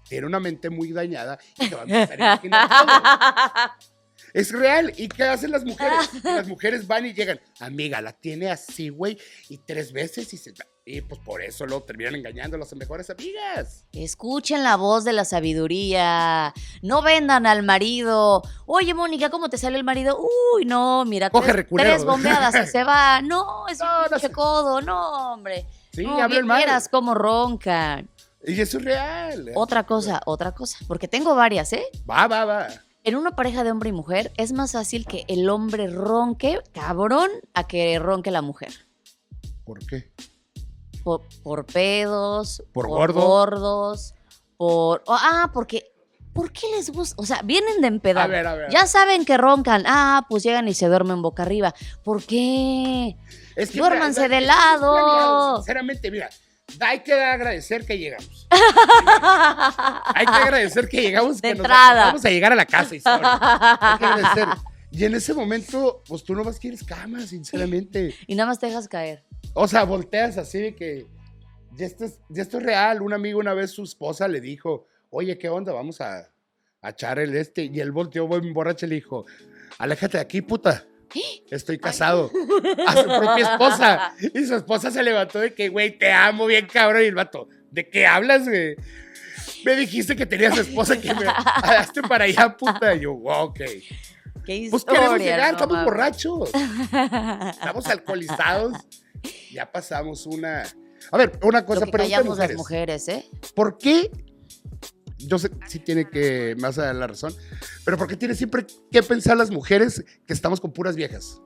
tiene 0.09 0.27
una 0.27 0.39
mente 0.39 0.71
muy 0.71 0.93
dañada 0.93 1.39
y 1.59 1.69
te 1.69 1.75
va 1.75 1.83
a 1.83 1.85
empezar 1.85 2.23
a 2.23 2.35
imaginar 2.35 2.69
todo. 2.69 3.93
Es 4.35 4.51
real. 4.51 4.93
¿Y 4.97 5.09
qué 5.09 5.25
hacen 5.25 5.51
las 5.51 5.65
mujeres? 5.65 6.09
Las 6.25 6.49
mujeres 6.49 6.87
van 6.87 7.07
y 7.07 7.13
llegan, 7.13 7.41
amiga, 7.61 8.01
la 8.01 8.13
tiene 8.13 8.51
así, 8.51 8.89
güey, 8.89 9.19
y 9.49 9.59
tres 9.59 9.93
veces 9.93 10.33
y 10.33 10.39
se... 10.39 10.55
Y 10.85 11.01
pues 11.01 11.21
por 11.21 11.43
eso 11.43 11.65
lo 11.65 11.81
terminan 11.83 12.17
engañando 12.17 12.57
a 12.57 12.59
las 12.59 12.75
mejores 12.75 13.09
amigas. 13.09 13.85
Escuchen 13.93 14.65
la 14.65 14.75
voz 14.77 15.05
de 15.05 15.13
la 15.13 15.25
sabiduría. 15.25 16.53
No 16.83 17.03
vendan 17.03 17.47
al 17.47 17.63
marido. 17.63 18.43
Oye, 18.67 18.93
Mónica, 18.93 19.31
¿cómo 19.31 19.49
te 19.49 19.59
sale 19.59 19.79
el 19.79 19.85
marido? 19.85 20.19
Uy, 20.55 20.65
no, 20.65 21.05
mira, 21.05 21.31
Coge 21.31 21.63
tres, 21.65 22.05
bombeadas 22.05 22.55
y 22.67 22.71
se 22.71 22.83
va. 22.83 23.21
No, 23.23 23.69
es 23.69 23.79
No, 23.79 23.87
un 24.07 24.11
no 24.11 24.19
sé. 24.19 24.33
codo. 24.33 24.81
No, 24.81 25.33
hombre. 25.35 25.67
Sí, 25.93 26.03
no, 26.05 26.21
hablan 26.21 26.47
mal. 26.47 26.57
vieras 26.59 26.89
cómo 26.89 27.15
roncan. 27.15 28.09
Y 28.45 28.61
eso 28.61 28.79
es 28.79 28.85
real. 28.85 29.53
Otra 29.55 29.85
cosa, 29.87 30.21
otra 30.27 30.51
cosa. 30.53 30.79
Porque 30.89 31.07
tengo 31.07 31.37
varias, 31.37 31.73
¿eh? 31.75 31.85
Va, 32.11 32.27
va, 32.27 32.45
va. 32.45 32.67
En 33.05 33.15
una 33.15 33.37
pareja 33.37 33.63
de 33.63 33.71
hombre 33.71 33.91
y 33.91 33.93
mujer 33.93 34.33
es 34.37 34.53
más 34.53 34.73
fácil 34.73 35.07
que 35.07 35.25
el 35.29 35.49
hombre 35.49 35.87
ronque, 35.87 36.59
cabrón, 36.73 37.31
a 37.55 37.69
que 37.69 38.01
ronque 38.01 38.33
la 38.33 38.43
mujer. 38.43 38.73
¿Por 39.65 39.79
qué? 39.87 40.11
Por, 41.03 41.23
por 41.43 41.67
pedos, 41.67 42.63
Por 42.73 42.89
gordo. 42.89 43.21
gordos, 43.21 44.15
por... 44.57 45.03
oh, 45.07 45.17
ah, 45.19 45.51
porque... 45.53 45.87
¿Por 46.33 46.51
qué 46.51 46.67
les 46.75 46.89
gusta? 46.89 47.15
O 47.19 47.27
sea, 47.27 47.43
vienen 47.45 47.83
de 47.83 47.89
empedar. 47.89 48.25
A 48.25 48.27
ver, 48.27 48.47
a 48.47 48.55
ver. 48.55 48.71
Ya 48.71 48.87
saben 48.87 49.27
que 49.27 49.37
roncan. 49.37 49.85
Ah, 49.87 50.25
pues 50.31 50.43
llegan 50.43 50.67
y 50.67 50.73
se 50.73 50.87
duermen 50.87 51.21
boca 51.21 51.43
arriba. 51.43 51.75
¿Por 52.03 52.23
qué? 52.23 53.19
Es 53.55 53.71
que, 53.71 53.79
Duérmanse 53.79 54.23
de 54.23 54.39
planeado, 54.39 54.95
lado. 54.95 55.57
Sinceramente, 55.57 56.11
mira, 56.11 56.31
hay 56.81 57.01
que 57.01 57.13
agradecer 57.13 57.85
que 57.85 57.99
llegamos. 57.99 58.49
hay 60.15 60.25
que 60.25 60.33
agradecer 60.33 60.89
que 60.89 61.03
llegamos. 61.03 61.37
De 61.43 61.53
que 61.53 61.59
entrada. 61.59 62.07
Vamos 62.07 62.25
a 62.25 62.31
llegar 62.31 62.53
a 62.53 62.57
la 62.57 62.65
casa 62.65 62.95
y. 62.95 63.03
Hay 63.05 63.99
que 63.99 64.05
agradecer. 64.07 64.49
Y 64.91 65.05
en 65.05 65.15
ese 65.15 65.33
momento, 65.35 66.03
pues 66.07 66.23
tú 66.23 66.35
nomás 66.35 66.59
quieres 66.59 66.85
cama, 66.85 67.27
sinceramente. 67.27 68.15
y 68.27 68.35
nada 68.35 68.49
más 68.49 68.59
te 68.59 68.67
dejas 68.67 68.89
caer. 68.89 69.25
O 69.55 69.69
sea, 69.69 69.85
volteas 69.85 70.39
así 70.39 70.59
de 70.61 70.75
que 70.75 71.07
ya 71.77 71.87
esto, 71.87 72.05
es, 72.05 72.21
ya 72.29 72.43
esto 72.43 72.59
es 72.59 72.65
real. 72.65 73.03
Un 73.03 73.13
amigo 73.13 73.39
una 73.39 73.55
vez 73.55 73.71
su 73.71 73.83
esposa 73.83 74.29
le 74.29 74.41
dijo, 74.41 74.87
oye, 75.11 75.39
¿qué 75.39 75.49
onda? 75.49 75.73
Vamos 75.73 76.01
a, 76.01 76.31
a 76.81 76.91
echar 76.91 77.19
el 77.19 77.35
este. 77.37 77.65
Y 77.65 77.81
él 77.81 77.93
volteó 77.93 78.27
muy 78.27 78.41
borracho 78.53 78.87
y 78.87 78.91
le 78.91 78.95
dijo, 78.97 79.27
aléjate 79.79 80.19
de 80.19 80.23
aquí, 80.23 80.43
puta. 80.43 80.85
Estoy 81.51 81.79
casado. 81.79 82.31
A 82.87 82.97
su 82.97 83.05
propia 83.05 83.53
esposa. 83.53 84.15
Y 84.35 84.45
su 84.47 84.55
esposa 84.55 84.91
se 84.91 85.03
levantó 85.03 85.41
de 85.41 85.53
que, 85.55 85.69
güey, 85.69 85.99
te 85.99 86.11
amo 86.11 86.47
bien 86.47 86.67
cabrón. 86.67 87.03
Y 87.03 87.07
el 87.07 87.15
vato, 87.15 87.49
¿de 87.71 87.89
qué 87.91 88.07
hablas, 88.07 88.49
güey? 88.49 88.77
Me 89.65 89.77
dijiste 89.77 90.17
que 90.17 90.25
tenías 90.25 90.57
esposa 90.57 90.99
que 90.99 91.13
me 91.15 91.27
hazte 91.27 92.01
para 92.03 92.25
allá, 92.25 92.57
puta. 92.57 92.95
Y 92.95 93.01
yo, 93.01 93.13
"Wow, 93.15 93.49
ok. 93.49 93.61
Qué 94.45 94.57
historia. 94.57 94.71
Pues 94.71 94.85
queremos 94.85 95.19
llegar, 95.19 95.53
no 95.53 95.59
estamos 95.59 95.85
borrachos. 95.85 96.51
Estamos 97.51 97.87
alcoholizados. 97.87 98.73
Ya 99.53 99.71
pasamos 99.71 100.27
una. 100.27 100.65
A 101.11 101.17
ver, 101.17 101.39
una 101.43 101.67
cosa, 101.67 101.87
pero 101.87 102.05
callamos 102.05 102.39
las 102.39 102.55
mujeres, 102.55 103.09
¿eh? 103.09 103.29
¿Por 103.55 103.77
qué? 103.79 104.11
Yo 105.19 105.39
sé, 105.39 105.51
sí 105.69 105.79
tiene 105.79 106.09
que 106.09 106.57
más 106.59 106.79
a 106.79 106.93
la 106.93 107.07
razón, 107.07 107.35
pero 107.85 107.97
¿por 107.97 108.09
qué 108.09 108.17
tiene 108.17 108.35
siempre 108.35 108.67
que 108.91 109.03
pensar 109.03 109.37
las 109.37 109.51
mujeres 109.51 110.05
que 110.27 110.33
estamos 110.33 110.61
con 110.61 110.73
puras 110.73 110.97
viejas? 110.97 111.41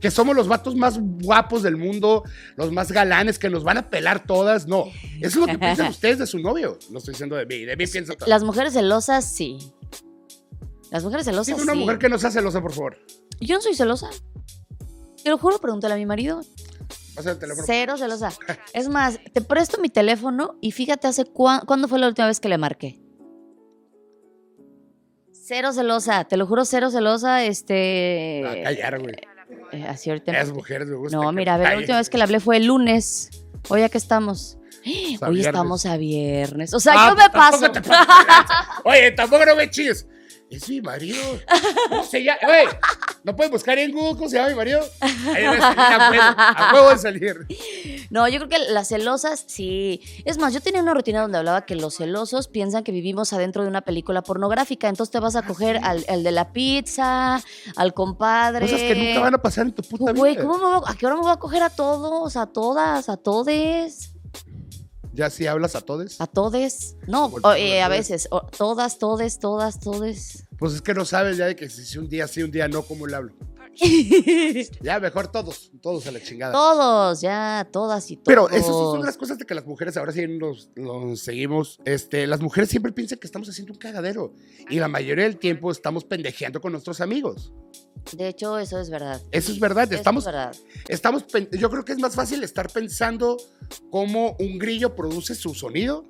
Que 0.00 0.10
somos 0.10 0.34
los 0.36 0.46
vatos 0.46 0.76
más 0.76 0.98
guapos 1.00 1.62
del 1.62 1.76
mundo, 1.76 2.22
los 2.56 2.72
más 2.72 2.92
galanes, 2.92 3.38
que 3.38 3.50
nos 3.50 3.64
van 3.64 3.78
a 3.78 3.90
pelar 3.90 4.24
todas. 4.26 4.66
No, 4.66 4.84
eso 5.20 5.26
es 5.26 5.36
lo 5.36 5.46
que 5.46 5.58
piensan 5.58 5.88
ustedes 5.90 6.18
de 6.18 6.26
su 6.26 6.38
novio. 6.38 6.78
No 6.90 6.98
estoy 6.98 7.12
diciendo 7.14 7.36
de 7.36 7.46
mí, 7.46 7.64
de 7.64 7.76
mí 7.76 7.86
piensa 7.86 8.14
todo. 8.14 8.28
Las 8.28 8.44
mujeres 8.44 8.72
celosas, 8.74 9.32
sí. 9.32 9.58
Las 10.90 11.02
mujeres 11.04 11.24
celosas, 11.26 11.48
Dime 11.48 11.62
una 11.62 11.72
sí. 11.72 11.78
mujer 11.80 11.98
que 11.98 12.08
no 12.08 12.18
sea 12.18 12.30
celosa, 12.30 12.60
por 12.60 12.72
favor. 12.72 12.98
Yo 13.40 13.56
no 13.56 13.60
soy 13.60 13.74
celosa. 13.74 14.08
Te 15.22 15.30
lo 15.30 15.38
juro, 15.38 15.58
pregúntale 15.58 15.94
a 15.94 15.96
mi 15.96 16.06
marido. 16.06 16.40
Pasa 17.14 17.32
el 17.32 17.38
teléfono. 17.38 17.64
Cero 17.66 17.96
celosa. 17.96 18.30
Es 18.72 18.88
más, 18.88 19.18
te 19.32 19.40
presto 19.40 19.80
mi 19.80 19.88
teléfono 19.88 20.56
y 20.60 20.70
fíjate 20.72 21.06
hace 21.08 21.24
cuán- 21.24 21.62
cuándo 21.66 21.88
fue 21.88 21.98
la 21.98 22.06
última 22.08 22.28
vez 22.28 22.38
que 22.40 22.48
le 22.48 22.58
marqué. 22.58 23.00
Cero 25.32 25.72
celosa, 25.72 26.24
te 26.24 26.36
lo 26.36 26.46
juro, 26.46 26.64
cero 26.64 26.90
celosa, 26.90 27.42
este... 27.44 28.44
A 28.46 28.62
callar, 28.64 29.00
güey. 29.00 29.14
eh, 29.72 29.84
así 29.88 30.10
ahorita... 30.10 30.32
Las 30.32 30.52
mujeres 30.52 30.86
me 30.88 30.96
gustan. 30.96 31.20
No, 31.20 31.32
mira, 31.32 31.54
a 31.54 31.58
ver, 31.58 31.68
la 31.70 31.76
última 31.78 31.96
vez 31.98 32.10
que 32.10 32.18
le 32.18 32.24
hablé 32.24 32.38
fue 32.38 32.58
el 32.58 32.66
lunes. 32.66 33.30
Hoy 33.70 33.80
ya 33.80 33.88
que 33.88 33.96
estamos. 33.98 34.58
a 35.22 35.28
Hoy 35.28 35.40
estamos 35.40 35.86
a 35.86 35.96
viernes. 35.96 36.74
O 36.74 36.80
sea, 36.80 36.92
Ah, 36.96 37.08
yo 37.10 37.16
me 37.16 37.30
paso. 37.30 37.72
te 37.72 37.80
pases. 37.80 38.06
Oye, 38.84 39.10
tampoco 39.12 39.46
no 39.46 39.56
me 39.56 39.70
chilles. 39.70 40.06
Es 40.50 40.68
mi 40.68 40.80
marido. 40.80 41.20
No 41.90 42.02
sé 42.04 42.24
ya. 42.24 42.38
Güey, 42.42 42.66
¿no 43.22 43.36
puedes 43.36 43.52
buscar 43.52 43.78
en 43.78 43.92
Google 43.92 44.14
cómo 44.16 44.28
se 44.30 44.36
llama 44.36 44.48
mi 44.48 44.54
marido? 44.54 44.80
Ahí 45.00 45.42
debe 45.42 45.58
salir 45.60 45.78
a 45.78 46.10
huevo. 46.10 46.22
A 46.38 46.70
huevo 46.74 46.90
de 46.90 46.98
salir. 46.98 47.46
No, 48.10 48.26
yo 48.28 48.38
creo 48.38 48.48
que 48.48 48.58
las 48.72 48.88
celosas, 48.88 49.44
sí. 49.46 50.00
Es 50.24 50.38
más, 50.38 50.54
yo 50.54 50.60
tenía 50.62 50.80
una 50.80 50.94
rutina 50.94 51.20
donde 51.20 51.36
hablaba 51.36 51.66
que 51.66 51.74
los 51.76 51.96
celosos 51.98 52.48
piensan 52.48 52.82
que 52.82 52.92
vivimos 52.92 53.34
adentro 53.34 53.62
de 53.62 53.68
una 53.68 53.82
película 53.82 54.22
pornográfica. 54.22 54.88
Entonces 54.88 55.12
te 55.12 55.20
vas 55.20 55.36
a 55.36 55.42
coger 55.42 55.80
al, 55.82 56.04
al 56.08 56.22
de 56.24 56.32
la 56.32 56.52
pizza, 56.54 57.42
al 57.76 57.92
compadre. 57.92 58.64
Cosas 58.66 58.80
que 58.80 58.94
nunca 58.94 59.20
van 59.20 59.34
a 59.34 59.42
pasar 59.42 59.66
en 59.66 59.72
tu 59.74 59.82
puta 59.82 60.12
Güey, 60.12 60.32
vida. 60.32 60.44
¿cómo 60.44 60.56
me 60.56 60.64
voy 60.64 60.82
a- 60.86 60.90
¿a 60.90 60.94
qué 60.96 61.04
hora 61.06 61.16
me 61.16 61.22
voy 61.22 61.32
a 61.32 61.36
coger 61.36 61.62
a 61.62 61.68
todos? 61.70 62.36
A 62.38 62.46
todas, 62.46 63.10
a 63.10 63.18
todes, 63.18 64.12
Ya 65.12 65.28
si 65.28 65.46
hablas 65.46 65.74
a 65.74 65.82
todos. 65.82 66.18
a 66.20 66.26
todes. 66.26 66.96
No, 67.06 67.26
o, 67.42 67.52
eh, 67.52 67.82
a 67.82 67.86
todas. 67.88 67.98
veces. 67.98 68.28
o- 68.30 68.40
todas, 68.46 68.98
todes, 68.98 69.38
todas, 69.38 69.78
todes. 69.80 70.44
Pues 70.58 70.74
es 70.74 70.82
que 70.82 70.94
no 70.94 71.04
sabes 71.04 71.36
ya 71.36 71.46
de 71.46 71.56
que 71.56 71.68
si 71.68 71.98
un 71.98 72.08
día 72.08 72.26
sí, 72.26 72.42
un 72.42 72.50
día 72.50 72.68
no, 72.68 72.82
¿cómo 72.82 73.06
le 73.06 73.16
hablo? 73.16 73.34
Ya, 74.82 74.98
mejor 74.98 75.30
todos. 75.30 75.70
Todos 75.80 76.06
a 76.06 76.12
la 76.12 76.20
chingada. 76.20 76.52
Todos, 76.52 77.20
ya, 77.20 77.68
todas 77.70 78.10
y 78.10 78.16
todos. 78.16 78.24
Pero 78.26 78.50
eso 78.50 78.66
sí 78.66 78.96
son 78.98 79.04
las 79.04 79.16
cosas 79.16 79.38
de 79.38 79.44
que 79.44 79.54
las 79.54 79.66
mujeres 79.66 79.96
ahora 79.96 80.12
sí 80.12 80.26
nos, 80.26 80.70
nos 80.74 81.20
seguimos. 81.20 81.78
Este, 81.84 82.26
las 82.26 82.40
mujeres 82.40 82.70
siempre 82.70 82.92
piensan 82.92 83.18
que 83.18 83.26
estamos 83.26 83.48
haciendo 83.48 83.72
un 83.72 83.78
cagadero. 83.78 84.32
Y 84.68 84.80
la 84.80 84.88
mayoría 84.88 85.24
del 85.24 85.38
tiempo 85.38 85.70
estamos 85.70 86.04
pendejeando 86.04 86.60
con 86.60 86.72
nuestros 86.72 87.00
amigos. 87.00 87.52
De 88.16 88.28
hecho, 88.28 88.58
eso 88.58 88.80
es 88.80 88.90
verdad. 88.90 89.22
Eso 89.30 89.52
es 89.52 89.60
verdad. 89.60 89.84
Eso 89.84 89.94
Estamos, 89.94 90.24
es 90.24 90.32
verdad. 90.32 90.56
estamos, 90.88 91.24
yo 91.52 91.70
creo 91.70 91.84
que 91.84 91.92
es 91.92 91.98
más 91.98 92.14
fácil 92.14 92.42
estar 92.42 92.70
pensando 92.70 93.36
cómo 93.90 94.36
un 94.40 94.58
grillo 94.58 94.94
produce 94.94 95.34
su 95.34 95.54
sonido 95.54 96.04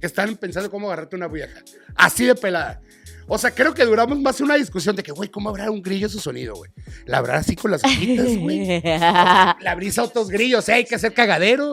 que 0.00 0.06
estar 0.06 0.34
pensando 0.36 0.70
cómo 0.70 0.86
agarrarte 0.86 1.16
una 1.16 1.28
vieja. 1.28 1.62
Así 1.94 2.24
de 2.24 2.34
pelada. 2.34 2.80
O 3.28 3.36
sea, 3.36 3.54
creo 3.54 3.74
que 3.74 3.84
duramos 3.84 4.18
más 4.20 4.40
una 4.40 4.54
discusión 4.54 4.96
de 4.96 5.02
que, 5.02 5.12
güey, 5.12 5.28
¿cómo 5.28 5.50
habrá 5.50 5.70
un 5.70 5.82
grillo 5.82 6.08
su 6.08 6.18
sonido, 6.18 6.54
güey? 6.54 6.70
La 7.04 7.18
habrá 7.18 7.36
así 7.36 7.54
con 7.54 7.70
las 7.70 7.82
gritas, 7.82 8.36
güey. 8.38 8.82
La 8.82 9.74
brisa 9.76 10.00
a 10.00 10.04
otros 10.04 10.30
grillos, 10.30 10.68
¿eh? 10.68 10.74
hay 10.74 10.84
que 10.84 10.94
hacer 10.94 11.12
cagadero. 11.12 11.72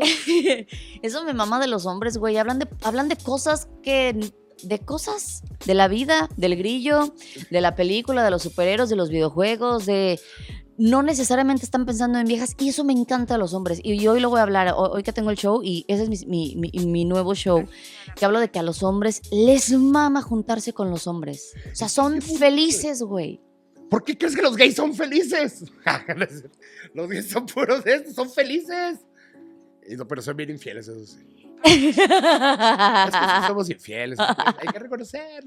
Eso 1.02 1.24
me 1.24 1.34
mama 1.34 1.60
de 1.60 1.68
los 1.68 1.86
hombres, 1.86 2.18
güey. 2.18 2.38
Hablan 2.38 2.60
de, 2.60 2.68
hablan 2.84 3.08
de 3.10 3.15
cosas 3.18 3.70
que. 3.82 4.32
De 4.63 4.80
cosas 4.80 5.44
de 5.65 5.74
la 5.74 5.88
vida, 5.89 6.30
del 6.38 6.56
grillo, 6.56 7.13
de 7.52 7.62
la 7.62 7.76
película, 7.76 8.24
de 8.24 8.32
los 8.32 8.41
superhéroes, 8.41 8.89
de 8.89 8.96
los 8.96 9.10
videojuegos, 9.10 9.86
de. 9.86 10.20
No 10.78 11.04
necesariamente 11.04 11.64
están 11.64 11.86
pensando 11.86 12.20
en 12.20 12.28
viejas 12.28 12.56
y 12.60 12.68
eso 12.70 12.84
me 12.84 12.92
encanta 12.94 13.36
a 13.36 13.38
los 13.38 13.54
hombres. 13.54 13.80
Y 13.84 14.06
hoy 14.08 14.20
lo 14.20 14.30
voy 14.30 14.40
a 14.40 14.44
hablar, 14.44 14.74
hoy 14.76 15.04
que 15.04 15.14
tengo 15.14 15.30
el 15.32 15.38
show 15.38 15.62
y 15.64 15.86
ese 15.88 16.04
es 16.04 16.10
mi, 16.28 16.56
mi- 16.56 16.56
mi- 16.74 16.86
mi 16.86 17.06
nuevo 17.06 17.34
show, 17.34 17.66
que 18.16 18.26
hablo 18.26 18.40
de 18.42 18.50
que 18.52 18.60
a 18.60 18.64
los 18.64 18.84
hombres 18.84 19.22
les 19.32 19.72
mama 19.72 20.22
juntarse 20.22 20.74
con 20.74 20.90
los 20.90 21.08
hombres. 21.08 21.54
O 21.72 21.76
sea, 21.76 21.88
son 21.88 22.22
felices, 22.22 23.02
güey. 23.04 23.40
¿Por 23.90 24.04
qué 24.04 24.18
crees 24.18 24.36
que 24.36 24.42
los 24.42 24.58
gays 24.58 24.76
son 24.76 24.94
felices? 24.94 25.64
los 26.94 27.08
gays 27.10 27.30
son 27.30 27.46
puros 27.46 27.84
de 27.84 27.96
estos, 27.96 28.16
son 28.16 28.30
felices. 28.30 29.00
Pero 30.10 30.22
son 30.22 30.36
bien 30.36 30.50
infieles, 30.50 30.88
eso 30.88 31.06
sí. 31.06 31.20
Es 31.64 31.96
que 31.96 33.48
somos 33.48 33.70
infieles. 33.70 34.20
Hay 34.20 34.68
que 34.74 34.80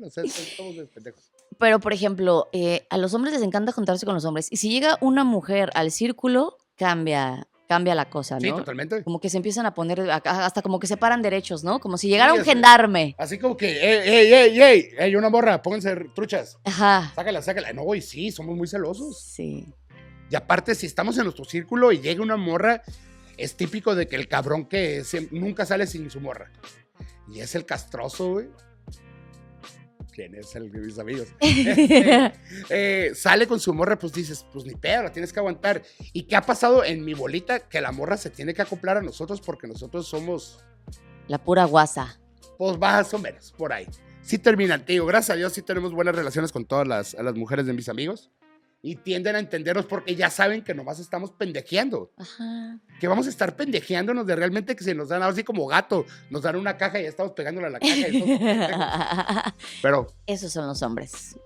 sea, 0.09 0.35
somos 0.57 0.77
de 0.77 0.87
pendejos. 0.87 1.31
Pero, 1.59 1.81
por 1.81 1.93
ejemplo, 1.93 2.49
eh, 2.53 2.87
a 2.91 2.99
los 2.99 3.15
hombres 3.15 3.35
les 3.35 3.43
encanta 3.43 3.73
juntarse 3.73 4.05
con 4.07 4.15
los 4.15 4.25
hombres. 4.25 4.49
Y 4.51 4.57
si 4.59 4.71
llega 4.71 4.99
una 5.01 5.25
mujer 5.25 5.71
al 5.75 5.91
círculo, 5.91 6.57
cambia, 6.77 7.49
cambia 7.69 7.95
la 7.95 8.09
cosa, 8.09 8.39
Sí, 8.41 8.49
¿no? 8.51 8.57
totalmente. 8.59 9.03
como 9.03 9.21
que 9.21 9.29
se 9.29 9.37
empiezan 9.39 9.67
a 9.67 9.75
poner, 9.75 10.09
hasta 10.11 10.63
como 10.63 10.79
que 10.79 10.87
se 10.87 10.97
paran 10.97 11.21
derechos, 11.21 11.65
¿no? 11.65 11.81
Como 11.81 11.99
si 11.99 12.09
llegara 12.09 12.33
Sí, 12.33 12.39
un 12.39 12.45
gendarme. 12.45 13.15
Así 13.19 13.39
como 13.39 13.57
que, 13.57 13.69
ey, 13.71 14.09
ey, 14.09 14.33
ey, 14.33 14.61
ey, 14.63 14.89
ey, 14.99 15.17
una 15.17 15.31
morra, 15.31 15.61
pónganse 15.63 15.95
truchas. 16.15 16.59
Ajá. 16.65 17.13
Sácala, 17.15 17.43
sácala. 17.43 17.73
No, 17.73 17.83
güey, 17.83 18.01
sí, 18.01 18.31
somos 18.31 18.57
muy 18.57 18.69
celosos. 18.69 19.21
Sí. 19.21 19.67
Y 20.31 20.37
aparte, 20.37 20.75
si 20.75 20.87
estamos 20.87 21.17
en 21.19 21.25
nuestro 21.25 21.45
círculo 21.45 21.91
y 21.93 22.01
llega 22.01 22.23
una 22.23 22.37
morra, 22.37 22.83
es 23.37 23.57
típico 23.57 23.95
de 23.95 24.07
que 24.07 24.17
el 24.17 24.29
cabrón 24.29 24.67
que 24.67 25.03
se- 25.05 25.29
nunca 25.33 25.67
sale 25.67 25.87
sin 25.87 26.09
su 26.11 26.21
morra. 26.21 26.51
Y 27.33 27.41
es 27.41 27.55
el 27.55 27.67
castroso, 27.67 28.33
güey. 28.33 28.49
¿Quién 30.19 30.35
es 30.35 30.53
el 30.57 30.73
de 30.73 30.81
mis 30.81 30.99
amigos? 30.99 31.29
Eh, 32.71 33.13
sale 33.15 33.47
con 33.47 33.61
su 33.61 33.73
morra, 33.73 33.97
pues 33.97 34.13
dices, 34.13 34.45
pues 34.53 34.65
ni 34.65 34.75
pedo, 34.75 35.05
la 35.05 35.13
tienes 35.13 35.33
que 35.33 35.39
aguantar. 35.39 35.81
¿Y 36.13 36.25
qué 36.25 36.35
ha 36.35 36.43
pasado 36.43 36.85
en 36.85 37.05
mi 37.05 37.15
bolita? 37.15 37.61
Que 37.61 37.81
la 37.81 37.93
morra 37.93 38.17
se 38.17 38.29
tiene 38.29 38.53
que 38.53 38.61
acoplar 38.61 38.97
a 38.97 39.01
nosotros 39.01 39.41
porque 39.41 39.69
nosotros 39.69 40.09
somos, 40.09 40.59
La 41.29 41.39
pura 41.39 41.67
guasa. 41.67 42.19
pues 42.59 42.77
más 42.79 43.15
o 43.15 43.19
menos, 43.21 43.55
por 43.57 43.73
ahí. 43.73 43.87
Sí 44.21 44.39
terminan, 44.39 44.85
te 44.85 44.95
digo, 44.95 45.07
gracias 45.07 45.37
a 45.37 45.37
Dios 45.37 45.53
sí 45.53 45.63
tenemos 45.63 45.93
buenas 45.93 46.17
relaciones 46.17 46.51
con 46.51 46.65
todas 46.65 46.89
las, 46.89 47.15
a 47.15 47.23
las 47.23 47.37
mujeres 47.37 47.67
de 47.67 47.73
mis 47.73 47.89
amigos. 47.89 48.29
Y 48.81 48.95
tienden 48.97 49.35
a 49.35 49.41
entendernos 49.41 49.87
porque 49.87 50.15
ya 50.15 50.31
saben 50.31 50.63
que 50.63 50.73
nomás 50.73 51.01
estamos 51.01 51.33
pendejeando. 51.33 52.13
Ajá. 52.17 52.79
Que 53.01 53.09
vamos 53.09 53.27
a 53.27 53.31
estar 53.31 53.57
pendejeándonos 53.57 54.25
de 54.25 54.37
realmente 54.37 54.77
que 54.77 54.85
se 54.85 54.95
nos 54.95 55.09
dan 55.09 55.23
así 55.25 55.43
como 55.43 55.67
gato. 55.67 56.07
Nos 56.31 56.43
dan 56.43 56.55
una 56.57 56.77
caja 56.77 57.01
y 57.01 57.03
ya 57.03 57.09
estamos 57.09 57.33
pegándole 57.33 57.67
a 57.67 57.71
la 57.71 57.81
caja. 57.81 57.95
y 58.09 59.53
pero, 59.83 60.07
Esos 60.27 60.53
son 60.53 60.69
los 60.69 60.81
hombres. 60.83 61.37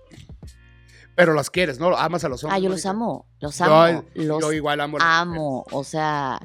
pero 1.15 1.33
las 1.33 1.49
quieres, 1.49 1.79
¿no? 1.79 1.95
Amas 1.97 2.23
a 2.23 2.29
los 2.29 2.43
hombres. 2.43 2.59
Ah, 2.59 2.63
yo 2.63 2.69
los 2.69 2.85
amo. 2.85 3.25
Los 3.39 3.57
Yo- 3.57 3.65
amo. 3.65 4.05
yo, 4.13 4.39
los 4.39 4.53
igual 4.53 4.79
amo. 4.81 4.97
a 5.01 5.19
amo. 5.21 5.65
O 5.71 5.83
sea, 5.83 6.39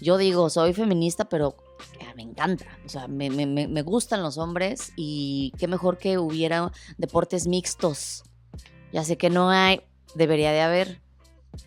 yo 0.00 0.18
digo, 0.18 0.50
soy 0.50 0.74
feminista, 0.74 1.26
pero 1.26 1.56
eh, 2.00 2.12
me 2.16 2.22
encanta. 2.22 2.66
O 2.84 2.88
sea, 2.90 3.08
me- 3.08 3.30
me- 3.30 3.46
me 3.46 3.82
gustan 3.82 4.22
los 4.22 4.36
hombres 4.38 4.92
y 4.94 5.52
qué 5.58 5.68
mejor 5.68 5.96
que 5.98 6.18
hubiera 6.18 6.70
deportes 6.98 7.46
mixtos. 7.46 8.24
Ya 8.92 9.04
sé 9.04 9.16
que 9.16 9.28
no 9.30 9.50
hay, 9.50 9.80
debería 10.14 10.52
de 10.52 10.60
haber. 10.60 11.00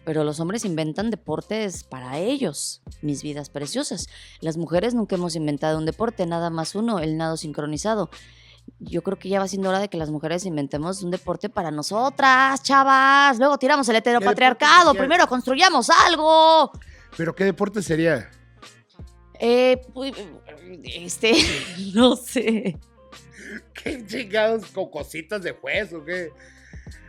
pero 0.03 0.25
los 0.25 0.41
hombres 0.41 0.65
inventan 0.65 1.10
deportes 1.10 1.86
para 1.86 2.17
ellos, 2.17 2.81
mis 3.01 3.23
vidas 3.23 3.49
preciosas. 3.49 4.07
Las 4.41 4.57
mujeres 4.57 4.93
nunca 4.93 5.15
hemos 5.15 5.38
inventado 5.38 5.77
un 5.77 5.86
deporte, 5.86 6.25
nada 6.25 6.49
más 6.49 6.75
uno, 6.75 6.99
el 6.99 7.15
nado 7.15 7.38
sincronizado. 7.38 8.10
Yo 8.79 9.01
creo 9.01 9.17
que 9.17 9.29
ya 9.29 9.39
va 9.39 9.47
siendo 9.47 9.69
hora 9.69 9.79
de 9.79 9.88
que 9.88 9.97
las 9.97 10.10
mujeres 10.10 10.45
inventemos 10.45 11.01
un 11.03 11.12
deporte 11.12 11.49
para 11.49 11.71
nosotras, 11.71 12.62
chavas. 12.63 13.39
Luego 13.39 13.57
tiramos 13.57 13.88
el 13.88 13.95
heteropatriarcado. 13.95 14.93
Primero 14.93 15.25
construyamos 15.27 15.89
algo. 15.89 16.71
¿Pero 17.15 17.33
qué 17.33 17.45
deporte 17.45 17.81
sería? 17.81 18.29
Eh, 19.39 19.81
pues, 19.93 20.13
este, 20.83 21.33
no 21.93 22.15
sé. 22.15 22.77
¿Qué 23.73 24.05
chingados 24.05 24.65
con 24.67 24.89
cositas 24.89 25.41
de 25.41 25.51
juez 25.51 25.93
o 25.93 26.03
qué? 26.03 26.31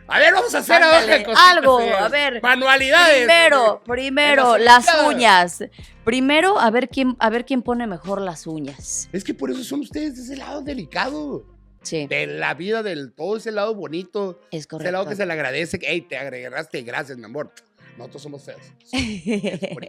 A 0.07 0.19
ver, 0.19 0.33
vamos 0.33 0.53
a 0.55 0.59
hacer 0.59 0.81
Ándale, 0.81 1.25
algo, 1.37 1.79
a 1.79 2.09
ver. 2.09 2.41
Manualidades. 2.41 3.17
Primero, 3.25 3.81
primero, 3.85 4.57
las 4.57 4.87
uñas. 5.05 5.63
Primero, 6.03 6.59
a 6.59 6.71
ver 6.71 6.89
quién, 6.89 7.15
a 7.19 7.29
ver 7.29 7.45
quién 7.45 7.61
pone 7.61 7.85
mejor 7.85 8.19
las 8.21 8.47
uñas. 8.47 9.07
Es 9.11 9.23
que 9.23 9.33
por 9.35 9.51
eso 9.51 9.63
son 9.63 9.81
ustedes 9.81 10.15
de 10.15 10.23
ese 10.23 10.35
lado 10.37 10.61
delicado. 10.61 11.45
Sí, 11.81 12.07
De 12.07 12.27
la 12.27 12.55
vida, 12.55 12.83
del 12.83 13.13
todo 13.13 13.37
ese 13.37 13.51
lado 13.51 13.73
bonito. 13.75 14.41
es 14.51 14.65
Ese 14.65 14.91
lado 14.91 15.05
correcto. 15.05 15.09
que 15.09 15.15
se 15.15 15.25
le 15.25 15.33
agradece. 15.33 15.79
Ey, 15.83 16.01
te 16.01 16.17
agregaste, 16.17 16.81
gracias, 16.81 17.17
mi 17.17 17.25
amor. 17.25 17.53
Nosotros 17.97 18.23
somos 18.23 18.43
feos. 18.43 18.61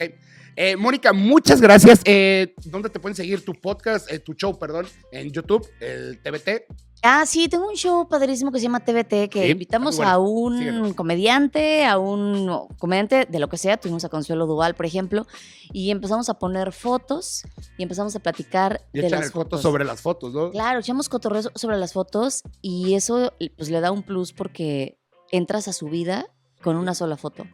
Ok. 0.00 0.14
Eh, 0.56 0.76
Mónica, 0.76 1.12
muchas 1.12 1.60
gracias. 1.60 2.00
Eh, 2.04 2.54
¿Dónde 2.64 2.88
te 2.90 2.98
pueden 3.00 3.14
seguir 3.14 3.44
tu 3.44 3.52
podcast, 3.54 4.10
eh, 4.10 4.18
tu 4.18 4.34
show, 4.34 4.58
perdón, 4.58 4.86
en 5.12 5.30
YouTube, 5.30 5.68
el 5.80 6.20
TBT? 6.20 6.64
Ah, 7.02 7.24
sí, 7.26 7.48
tengo 7.48 7.68
un 7.68 7.76
show 7.76 8.08
padrísimo 8.08 8.50
que 8.50 8.58
se 8.58 8.64
llama 8.64 8.80
TBT, 8.80 9.28
que 9.30 9.44
Sí, 9.44 9.50
invitamos 9.50 10.00
a 10.00 10.18
un 10.18 10.58
Síguenos. 10.58 10.94
comediante, 10.94 11.84
a 11.86 11.96
un 11.98 12.66
comediante 12.78 13.24
de 13.26 13.38
lo 13.38 13.48
que 13.48 13.56
sea. 13.56 13.76
Tuvimos 13.76 14.04
a 14.04 14.08
Consuelo 14.08 14.46
Duval, 14.46 14.74
por 14.74 14.84
ejemplo, 14.84 15.26
y 15.72 15.92
empezamos 15.92 16.28
a 16.28 16.34
poner 16.40 16.72
fotos 16.72 17.44
y 17.76 17.84
empezamos 17.84 18.16
a 18.16 18.18
platicar 18.18 18.80
Y 18.92 19.00
de 19.00 19.10
las 19.10 19.30
fotos. 19.30 19.62
sobre 19.62 19.84
las 19.84 20.00
fotos, 20.00 20.32
¿no? 20.34 20.50
Claro, 20.50 20.80
echamos 20.80 21.08
cotorreo 21.08 21.42
so- 21.42 21.52
sobre 21.54 21.76
las 21.76 21.92
fotos 21.92 22.42
y 22.62 22.94
eso 22.94 23.32
pues 23.56 23.70
le 23.70 23.80
da 23.80 23.92
un 23.92 24.02
plus 24.02 24.32
porque 24.32 24.98
entras 25.30 25.68
a 25.68 25.72
su 25.72 25.86
vida 25.86 26.26
con 26.62 26.74
una 26.76 26.94
sola 26.94 27.16
foto. 27.16 27.44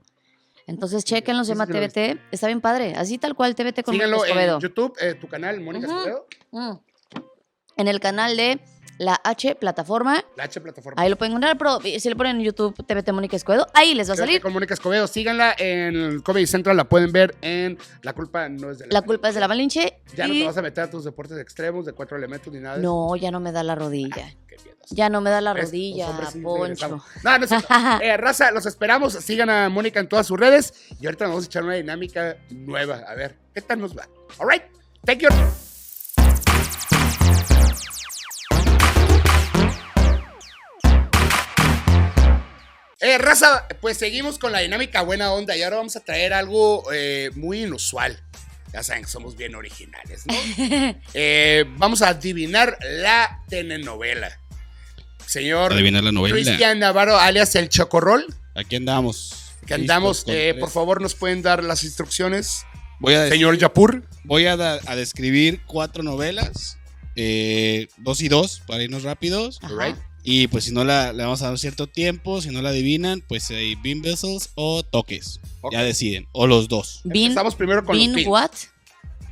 Entonces, 0.67 1.05
chequenlo, 1.05 1.45
se 1.45 1.51
llama 1.53 1.67
TBT. 1.67 2.19
Está 2.33 2.47
bien 2.47 2.63
padre. 2.63 2.95
Así 2.97 3.19
tal 3.19 3.35
cual, 3.35 3.55
TBT 3.55 3.83
con 3.83 3.95
Escobedo. 4.01 4.55
en 4.57 4.61
YouTube, 4.63 4.95
eh, 4.99 5.13
tu 5.13 5.29
canal, 5.29 5.61
Mónica 5.61 5.87
Ujú. 5.87 5.97
Escobedo, 5.99 6.27
Mm. 6.53 6.79
En 7.77 7.89
el 7.89 7.99
canal 8.01 8.37
de 8.37 8.61
la 8.99 9.21
H 9.25 9.57
Plataforma. 9.57 10.25
la 10.37 10.45
H 10.45 10.61
plataforma. 10.61 11.01
Ahí 11.03 11.11
lo 11.11 11.17
pueden 11.17 11.33
encontrar, 11.33 11.59
pero 11.59 11.81
si 11.81 12.09
le 12.09 12.17
ponen 12.17 12.37
en 12.37 12.43
YouTube 12.43 12.75
TBT 12.87 13.13
Mónica 13.13 13.37
Escobedo, 13.37 13.67
ahí 13.75 13.95
les 13.95 14.09
va 14.09 14.15
a 14.15 14.17
salir. 14.17 14.41
con 14.41 14.53
Mónica 14.53 14.75
Escobedo. 14.75 15.07
Síganla 15.07 15.55
en 15.59 16.21
Comedy 16.21 16.47
Central, 16.47 16.77
la 16.77 16.85
pueden 16.85 17.13
ver 17.13 17.35
en 17.43 17.77
La 18.03 18.13
culpa 18.13 18.49
no 18.49 18.71
es 18.71 18.79
de 18.79 18.87
la 18.87 19.01
La 19.01 19.03
culpa 19.03 19.29
es 19.29 19.35
de 19.35 19.41
la 19.41 19.49
Malinche. 19.49 20.01
Ya 20.15 20.27
no 20.29 20.33
te 20.35 20.45
vas 20.45 20.57
a 20.57 20.63
meter 20.63 20.85
a 20.85 20.91
tus 20.91 21.05
deportes 21.05 21.39
extremos 21.39 21.87
de 21.87 21.93
cuatro 21.93 22.17
elementos 22.17 22.53
ni 22.53 22.61
nada. 22.61 22.79
No, 22.79 23.17
ya 23.17 23.31
no 23.31 23.41
me 23.41 23.53
da 23.53 23.63
la 23.63 23.75
rodilla. 23.75 24.33
Qué 24.47 24.57
miedos. 24.63 24.81
Ya 24.91 25.09
no 25.09 25.21
me 25.21 25.31
da 25.31 25.41
la 25.41 25.55
rodilla, 25.55 26.11
hombres 26.11 26.31
sí 26.31 26.41
Poncho. 26.41 27.03
No, 27.23 27.39
no 27.39 27.45
es. 27.45 27.51
Eh, 28.03 28.17
raza, 28.17 28.51
los 28.51 28.67
esperamos. 28.67 29.15
Sigan 29.15 29.51
a 29.51 29.69
Mónica 29.69 29.99
en 30.01 30.09
todas 30.09 30.27
sus 30.27 30.39
redes. 30.39 30.75
Y 31.01 31.07
ahorita 31.07 31.25
nos 31.25 31.33
vamos 31.33 31.45
a 31.45 31.47
echar 31.47 31.65
una 31.65 31.75
dinámica 31.75 32.37
nueva. 32.51 33.03
A 33.09 33.15
ver, 33.15 33.37
¿qué 33.55 33.61
tal 33.61 33.81
nos 33.81 33.97
va? 33.97 34.07
All 34.39 34.49
right. 34.49 34.63
Thank 35.05 35.21
you. 35.21 35.74
Eh, 43.05 43.19
raza, 43.19 43.67
pues 43.81 43.97
seguimos 43.99 44.38
con 44.38 44.51
la 44.53 44.61
dinámica 44.61 45.03
buena 45.03 45.33
onda 45.33 45.57
y 45.57 45.62
ahora 45.62 45.77
vamos 45.77 45.95
a 45.97 46.01
traer 46.01 46.33
algo 46.33 46.85
eh, 46.93 47.31
muy 47.35 47.62
inusual. 47.64 48.19
Ya 48.73 48.83
saben 48.83 49.05
que 49.05 49.11
somos 49.11 49.37
bien 49.37 49.55
originales, 49.55 50.25
¿no? 50.27 50.35
Eh, 51.14 51.64
vamos 51.77 52.03
a 52.03 52.09
adivinar 52.09 52.77
la 52.83 53.43
telenovela. 53.49 54.40
Señor 55.27 55.73
Adivinar 55.73 56.03
la 56.05 56.12
novela. 56.12 56.35
Cristian 56.35 56.79
Navarro, 56.79 57.17
alias 57.19 57.55
el 57.57 57.69
Chocorrol, 57.69 58.27
Aquí 58.55 58.77
andamos. 58.77 59.53
que 59.67 59.75
andamos, 59.75 60.25
eh, 60.29 60.55
por 60.61 60.71
favor, 60.71 61.01
nos 61.01 61.14
pueden 61.14 61.43
dar 61.43 61.62
las 61.64 61.85
instrucciones. 61.85 62.64
Voy 63.01 63.14
a, 63.14 63.29
Señor 63.29 63.59
Yapur. 63.59 64.05
voy 64.25 64.47
a, 64.47 64.57
da- 64.57 64.81
a 64.87 64.97
describir 64.97 65.61
cuatro 65.67 66.03
novelas. 66.03 66.79
eh, 67.17 67.87
dos 67.99 68.21
y 68.23 68.29
dos, 68.29 68.61
para 68.67 68.83
irnos 68.83 69.03
rápidos. 69.05 69.61
Ajá. 69.62 69.75
Right. 69.87 69.97
Y 70.27 70.47
pues 70.49 70.65
si 70.65 70.73
no 70.73 70.85
la, 70.85 71.13
le 71.13 71.23
vamos 71.23 71.43
a 71.43 71.49
dar 71.49 71.59
cierto 71.59 71.87
tiempo, 71.87 72.41
si 72.41 72.49
no 72.51 72.63
la 72.63 72.71
adivinan, 72.71 73.23
pues 73.29 73.51
hay 73.51 73.75
bean 73.77 74.01
vessels 74.01 74.51
o 74.55 74.83
toques. 74.83 75.39
Ya 75.71 75.83
deciden. 75.83 76.27
O 76.33 76.47
los 76.47 76.67
dos. 76.69 77.03
Bean, 77.05 77.27
Empezamos 77.27 77.55
primero 77.55 77.85
con 77.85 77.95
bean 77.97 78.09
los 78.13 78.17
pins. 78.17 78.29
what? 78.29 78.51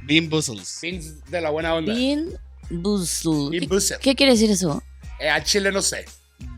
Bean 0.02 0.28
vessels. 0.28 0.78
Pins 0.81 1.24
de 1.31 1.40
la 1.40 1.50
buena 1.50 1.74
onda. 1.74 1.94
Bean. 1.94 2.28
Bean 2.70 3.68
¿Qué, 3.68 3.98
qué 4.00 4.14
quiere 4.14 4.33
decir 4.33 4.50
eso? 4.50 4.83
Eh, 5.18 5.28
a 5.28 5.42
Chile 5.42 5.72
no 5.72 5.81
sé. 5.83 6.05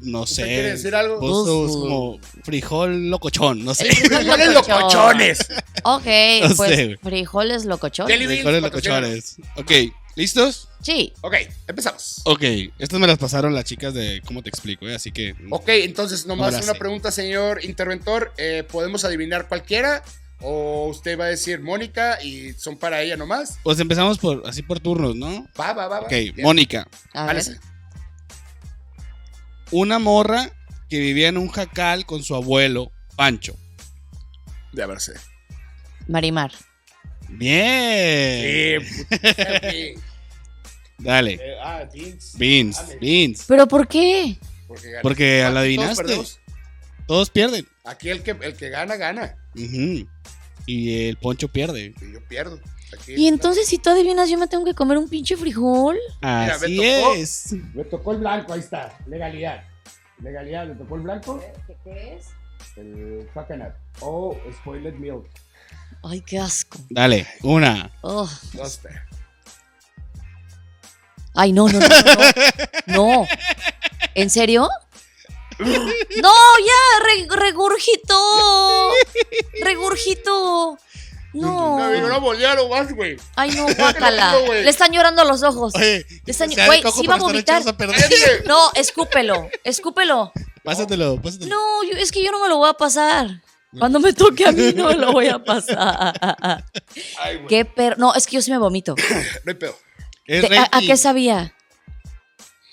No 0.00 0.22
¿Usted 0.22 0.42
sé. 0.44 0.48
quiere 0.48 0.70
decir 0.72 0.94
algo? 0.94 1.20
Buzzle 1.20 1.64
es 1.66 1.70
Buzzle. 1.72 1.80
como 1.82 2.18
frijol 2.42 3.10
locochón, 3.10 3.64
no 3.64 3.74
sé. 3.74 3.84
¡Frijoles 3.94 4.48
locochones! 4.54 5.38
Ok, 5.84 6.06
No 6.48 6.54
pues 6.56 6.70
sé. 6.70 6.98
frijoles 7.02 7.64
locochones. 7.66 8.18
Beans, 8.18 8.32
Frijoles 8.32 8.62
locochones. 8.62 9.36
Ok, 9.56 9.70
¿listos? 10.16 10.68
Sí. 10.82 11.12
Ok, 11.22 11.34
empezamos. 11.66 12.20
Ok, 12.24 12.42
estas 12.78 13.00
me 13.00 13.06
las 13.06 13.18
pasaron 13.18 13.54
las 13.54 13.64
chicas 13.64 13.94
de 13.94 14.22
cómo 14.26 14.42
te 14.42 14.50
explico, 14.50 14.86
¿eh? 14.86 14.94
así 14.94 15.12
que. 15.12 15.34
Ok, 15.50 15.68
entonces 15.68 16.26
nomás 16.26 16.54
una 16.54 16.72
sé. 16.72 16.74
pregunta, 16.74 17.10
señor 17.10 17.64
interventor. 17.64 18.32
Eh, 18.36 18.64
¿Podemos 18.70 19.04
adivinar 19.04 19.48
cualquiera? 19.48 20.02
¿O 20.40 20.88
usted 20.88 21.18
va 21.18 21.24
a 21.24 21.28
decir 21.28 21.60
Mónica 21.60 22.22
y 22.22 22.52
son 22.52 22.76
para 22.76 23.00
ella 23.00 23.16
nomás? 23.16 23.58
Pues 23.62 23.80
empezamos 23.80 24.18
por 24.18 24.42
así 24.46 24.62
por 24.62 24.80
turnos, 24.80 25.16
¿no? 25.16 25.48
Va, 25.58 25.72
va, 25.72 25.88
va. 25.88 26.00
va. 26.00 26.06
Ok. 26.06 26.12
Mónica. 26.38 26.86
A 27.14 27.32
ver. 27.32 27.58
Una 29.70 29.98
morra 29.98 30.50
que 30.90 30.98
vivía 31.00 31.28
en 31.28 31.38
un 31.38 31.48
jacal 31.48 32.04
con 32.04 32.22
su 32.22 32.34
abuelo, 32.34 32.92
Pancho. 33.16 33.56
De 34.72 34.84
verse. 34.86 35.14
Marimar. 36.08 36.52
Bien. 37.28 38.80
Sí, 38.82 39.06
puta, 39.10 39.70
sí. 39.70 39.94
Dale. 40.98 41.32
Eh, 41.34 41.56
ah, 41.62 41.84
Beans. 41.92 42.34
Beans, 42.38 42.76
Dale. 42.86 42.98
beans. 43.00 43.44
¿Pero 43.48 43.66
por 43.68 43.88
qué? 43.88 44.36
Porque, 44.68 44.90
gana. 44.90 45.02
Porque 45.02 45.42
Ah, 45.42 45.50
la 45.50 45.60
adivinaste. 45.60 46.18
Todos 47.06 47.30
pierden. 47.30 47.66
Aquí 47.84 48.08
el 48.08 48.22
que, 48.22 48.30
el 48.40 48.54
que 48.56 48.70
gana, 48.70 48.96
gana. 48.96 49.36
Y 50.66 51.08
el 51.08 51.16
Poncho 51.18 51.48
pierde. 51.48 51.94
Y 52.00 52.12
yo 52.12 52.24
pierdo. 52.26 52.58
Aquí 52.96 53.14
Y 53.16 53.26
entonces, 53.26 53.66
si 53.66 53.78
tú 53.78 53.90
adivinas, 53.90 54.30
yo 54.30 54.38
me 54.38 54.46
tengo 54.46 54.64
que 54.64 54.72
comer 54.74 54.96
un 54.98 55.08
pinche 55.08 55.36
frijol. 55.36 55.98
Mira, 56.22 56.54
Así 56.54 56.78
me 56.78 56.98
tocó. 57.00 57.14
es. 57.14 57.52
Me 57.74 57.84
tocó 57.84 58.12
el 58.12 58.18
blanco, 58.18 58.52
ahí 58.52 58.60
está. 58.60 58.96
Legalidad. 59.06 59.64
Legalidad, 60.22 60.66
me 60.68 60.74
tocó 60.76 60.94
el 60.96 61.02
blanco. 61.02 61.44
¿Qué 61.82 62.14
es? 62.16 62.28
El 62.76 63.28
coconut. 63.34 63.74
O 64.00 64.38
spoiled 64.60 64.94
milk. 64.94 65.26
Ay, 66.02 66.20
qué 66.20 66.38
asco. 66.38 66.78
Dale, 66.90 67.26
una. 67.42 67.90
Oh. 68.02 68.28
No 68.52 68.66
sé. 68.66 68.88
Ay, 71.34 71.52
no, 71.52 71.68
no, 71.68 71.78
no, 71.80 71.88
no. 71.88 73.22
No. 73.22 73.26
¿En 74.14 74.30
serio? 74.30 74.68
No, 75.58 76.32
ya, 76.58 77.04
re- 77.04 77.26
regurgito. 77.36 78.90
Regurgito. 79.62 80.78
No. 81.32 81.78
No, 81.78 81.90
no, 82.00 82.08
no 82.08 82.20
voltearon 82.20 82.68
más, 82.70 82.92
güey. 82.94 83.16
Ay, 83.34 83.50
no, 83.52 83.66
guácala. 83.74 84.32
No, 84.32 84.40
güey. 84.46 84.62
Le 84.62 84.70
están 84.70 84.92
llorando 84.92 85.24
los 85.24 85.42
ojos. 85.42 85.74
Oye, 85.74 86.06
Le 86.24 86.30
están- 86.30 86.50
sea 86.52 86.66
güey, 86.66 86.82
sí 86.94 87.06
va 87.08 87.14
a 87.16 87.18
vomitar. 87.18 87.62
a. 87.66 88.42
No, 88.46 88.70
escúpelo. 88.74 89.48
Escúpelo. 89.64 90.32
Pásatelo, 90.62 91.20
pásatelo. 91.20 91.54
No, 91.54 91.82
yo- 91.84 91.98
es 91.98 92.12
que 92.12 92.22
yo 92.22 92.30
no 92.30 92.40
me 92.40 92.48
lo 92.48 92.58
voy 92.58 92.70
a 92.70 92.74
pasar. 92.74 93.40
Cuando 93.78 94.00
me 94.00 94.12
toque 94.12 94.46
a 94.46 94.52
mí, 94.52 94.72
no 94.74 94.88
me 94.88 94.94
lo 94.96 95.12
voy 95.12 95.26
a 95.28 95.38
pasar. 95.42 96.14
Ay, 97.18 97.36
güey. 97.36 97.46
Qué 97.48 97.64
perro. 97.64 97.96
No, 97.98 98.14
es 98.14 98.26
que 98.26 98.36
yo 98.36 98.42
sí 98.42 98.50
me 98.50 98.58
vomito. 98.58 98.94
No 98.96 99.50
hay 99.50 99.54
pedo. 99.54 99.76
Es 100.26 100.48
¿Te- 100.48 100.56
a, 100.58 100.68
a 100.70 100.80
qué 100.80 100.96
sabía? 100.96 101.54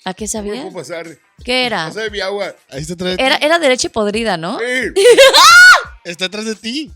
¿A 0.04 0.14
qué 0.14 0.24
No 0.24 0.30
sabía? 0.30 0.62
puedo 0.62 0.72
pasar. 0.74 1.06
¿Qué 1.44 1.66
era? 1.66 1.90
De 1.90 2.10
mi 2.10 2.20
agua. 2.20 2.54
Ahí 2.70 2.80
está 2.82 2.94
atrás 2.94 3.16
de 3.16 3.22
Era, 3.24 3.38
ti. 3.38 3.44
era 3.46 3.58
de 3.58 3.68
leche 3.68 3.90
podrida, 3.90 4.36
¿no? 4.36 4.58
Sí. 4.58 4.64
Está 6.04 6.24
atrás 6.24 6.44
de 6.44 6.56
ti. 6.56 6.90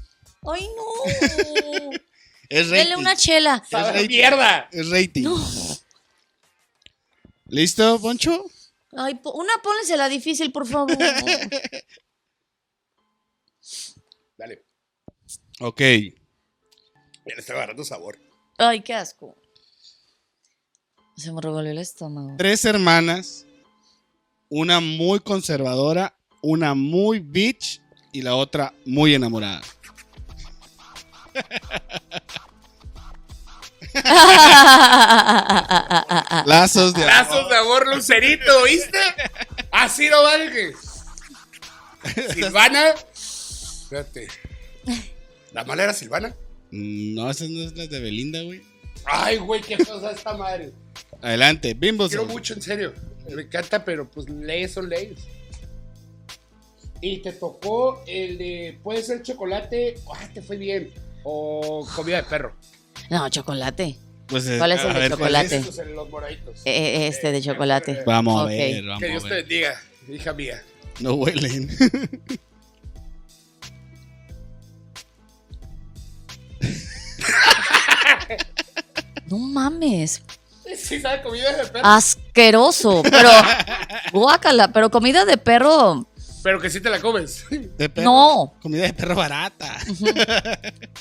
Ay, 0.44 0.68
no. 0.76 1.90
Es 2.48 2.68
rating. 2.68 2.78
Denle 2.78 2.96
una 2.96 3.16
chela. 3.16 3.62
A 3.72 3.92
rating. 3.92 4.08
mierda. 4.08 4.68
Es 4.72 4.88
rating. 4.90 5.22
No. 5.24 5.36
¿Listo, 7.48 8.00
Poncho? 8.00 8.44
Ay, 8.96 9.20
una 9.24 9.52
pónsela 9.62 10.08
difícil, 10.08 10.50
por 10.52 10.66
favor. 10.66 10.96
Dale. 14.36 14.64
Ok. 15.60 15.80
Ya 15.80 17.34
le 17.34 17.38
está 17.38 17.54
agarrando 17.54 17.84
sabor. 17.84 18.18
Ay, 18.58 18.82
qué 18.82 18.94
asco. 18.94 19.36
Se 21.16 21.32
me 21.32 21.40
revolvió 21.40 21.70
el 21.70 21.78
estómago. 21.78 22.34
Tres 22.36 22.64
hermanas. 22.64 23.46
Una 24.48 24.80
muy 24.80 25.20
conservadora, 25.20 26.16
una 26.42 26.74
muy 26.74 27.18
bitch 27.18 27.80
y 28.12 28.22
la 28.22 28.36
otra 28.36 28.72
muy 28.84 29.14
enamorada. 29.14 29.60
Lazos 36.46 36.94
de 36.94 37.06
Lazos 37.06 37.48
de 37.48 37.56
amor, 37.56 37.86
Lucerito, 37.94 38.64
¿viste? 38.64 38.98
Así 39.72 40.08
no 40.08 40.22
vale. 40.22 40.74
Silvana. 42.34 42.94
Espérate. 43.86 44.26
¿La 45.52 45.64
mala 45.64 45.84
era 45.84 45.92
Silvana? 45.94 46.34
Mm, 46.72 47.14
No, 47.14 47.30
esas 47.30 47.48
no 47.50 47.60
es 47.62 47.76
las 47.76 47.88
de 47.88 48.00
Belinda, 48.00 48.42
güey. 48.42 48.62
Ay, 49.04 49.36
güey, 49.38 49.60
qué 49.62 49.76
cosa 49.76 50.10
esta 50.10 50.36
madre. 50.36 50.72
Adelante, 51.22 51.74
Bimbo. 51.74 52.08
Quiero 52.08 52.26
mucho, 52.26 52.54
en 52.54 52.62
serio. 52.62 52.92
Me 53.30 53.42
encanta, 53.42 53.84
pero 53.84 54.08
pues 54.10 54.28
leyes 54.28 54.72
son 54.72 54.88
leyes. 54.88 55.20
Y 57.00 57.18
te 57.18 57.32
tocó 57.32 58.02
el 58.06 58.38
de. 58.38 58.78
Puede 58.82 59.02
ser 59.02 59.22
chocolate. 59.22 59.94
Ay, 60.14 60.28
te 60.34 60.42
fue 60.42 60.56
bien. 60.56 60.90
O 61.22 61.86
comida 61.94 62.16
de 62.18 62.22
perro. 62.24 62.54
No, 63.10 63.28
chocolate. 63.28 63.96
Pues, 64.26 64.46
eh, 64.48 64.58
¿Cuál 64.58 64.72
es 64.72 64.80
el 64.80 64.90
a 64.90 64.94
de 64.94 64.98
ver, 65.00 65.10
chocolate? 65.12 65.56
Estos, 65.58 65.78
en 65.78 65.94
los 65.94 66.08
moraditos. 66.10 66.60
Eh, 66.64 66.70
eh, 66.74 67.06
este 67.06 67.30
de 67.30 67.40
chocolate. 67.40 68.02
Vamos 68.04 68.42
a 68.42 68.46
ver, 68.46 68.84
vamos 68.84 69.00
Que 69.00 69.06
a 69.06 69.10
Dios 69.10 69.22
te 69.22 69.28
ver. 69.28 69.38
bendiga, 69.44 69.80
hija 70.08 70.32
mía. 70.32 70.62
No 71.00 71.14
huelen. 71.14 71.68
No 79.26 79.38
mames. 79.38 80.22
Sí, 80.76 81.00
sabe 81.00 81.22
comida 81.22 81.52
de 81.56 81.66
perro. 81.66 81.86
Asqueroso. 81.86 83.02
Pero. 83.02 83.28
Guácala. 84.12 84.72
Pero 84.72 84.90
comida 84.90 85.24
de 85.24 85.36
perro. 85.36 86.06
Pero 86.42 86.60
que 86.60 86.70
sí 86.70 86.80
te 86.80 86.90
la 86.90 87.00
comes. 87.00 87.44
De 87.50 87.88
perro. 87.88 88.04
No. 88.04 88.54
Comida 88.62 88.82
de 88.84 88.92
perro 88.92 89.14
barata. 89.14 89.76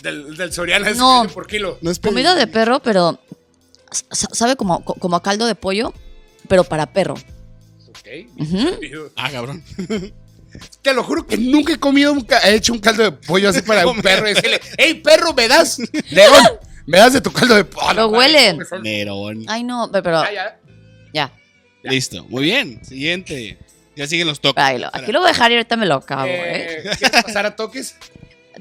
Del, 0.02 0.36
del 0.38 0.54
Soriana 0.54 0.90
es 0.90 0.98
No. 0.98 1.28
por 1.34 1.48
kilo. 1.48 1.78
No 1.82 1.92
es 1.92 2.00
Comida 2.00 2.36
de 2.36 2.48
perro, 2.48 2.80
pero. 2.82 3.20
sa- 3.92 4.30
Sabe 4.34 4.56
como, 4.56 4.84
co- 4.84 4.96
como 4.96 5.16
a 5.16 5.24
caldo 5.24 5.46
de 5.46 5.56
pollo, 5.56 5.94
pero 6.48 6.64
para 6.64 6.86
perro. 6.92 7.16
Ok. 7.90 8.08
Ujú. 8.40 9.12
Ah, 9.16 9.32
cabrón. 9.32 9.64
Te 10.82 10.94
lo 10.94 11.04
juro 11.04 11.28
que 11.28 11.38
nunca 11.38 11.74
he 11.74 11.80
comido 11.80 12.14
un 12.14 12.26
he 12.46 12.56
hecho 12.56 12.72
un 12.72 12.80
caldo 12.80 13.04
de 13.04 13.12
pollo 13.12 13.50
así 13.50 13.62
para 13.62 13.86
un 13.88 14.02
perro 14.02 14.30
y 14.30 14.34
decirle, 14.36 14.62
hey 14.78 14.94
perro, 15.04 15.34
¿me 15.34 15.48
das? 15.50 15.80
León, 16.12 16.44
¿me 16.86 16.98
das 17.00 17.14
de 17.14 17.22
tu 17.22 17.32
caldo 17.32 17.56
de 17.56 17.66
pollo? 17.66 17.94
Lo 17.94 18.08
huele. 18.10 18.58
Nerón. 18.82 19.44
Ay, 19.48 19.64
no, 19.64 19.92
pe- 19.92 20.02
pero. 20.02 20.24
Ya, 20.24 20.32
ya. 20.34 20.60
Ya. 21.14 21.32
Listo. 21.84 22.24
Muy 22.26 22.44
bien. 22.44 22.84
Siguiente. 22.84 23.58
Ya 23.96 24.08
siguen 24.08 24.28
los 24.28 24.40
toques. 24.42 24.62
Ay, 24.64 24.80
lo- 24.80 24.90
aquí 24.92 25.12
lo 25.12 25.20
voy 25.20 25.30
a 25.30 25.32
dejar 25.32 25.52
y 25.52 25.56
ahorita 25.56 25.76
me 25.78 25.86
lo 25.86 25.96
acabo, 25.96 26.26
¿eh? 26.26 26.82
Eh, 26.84 26.90
¿Quieres 26.98 27.24
pasar 27.24 27.46
a 27.46 27.56
toques? 27.56 27.96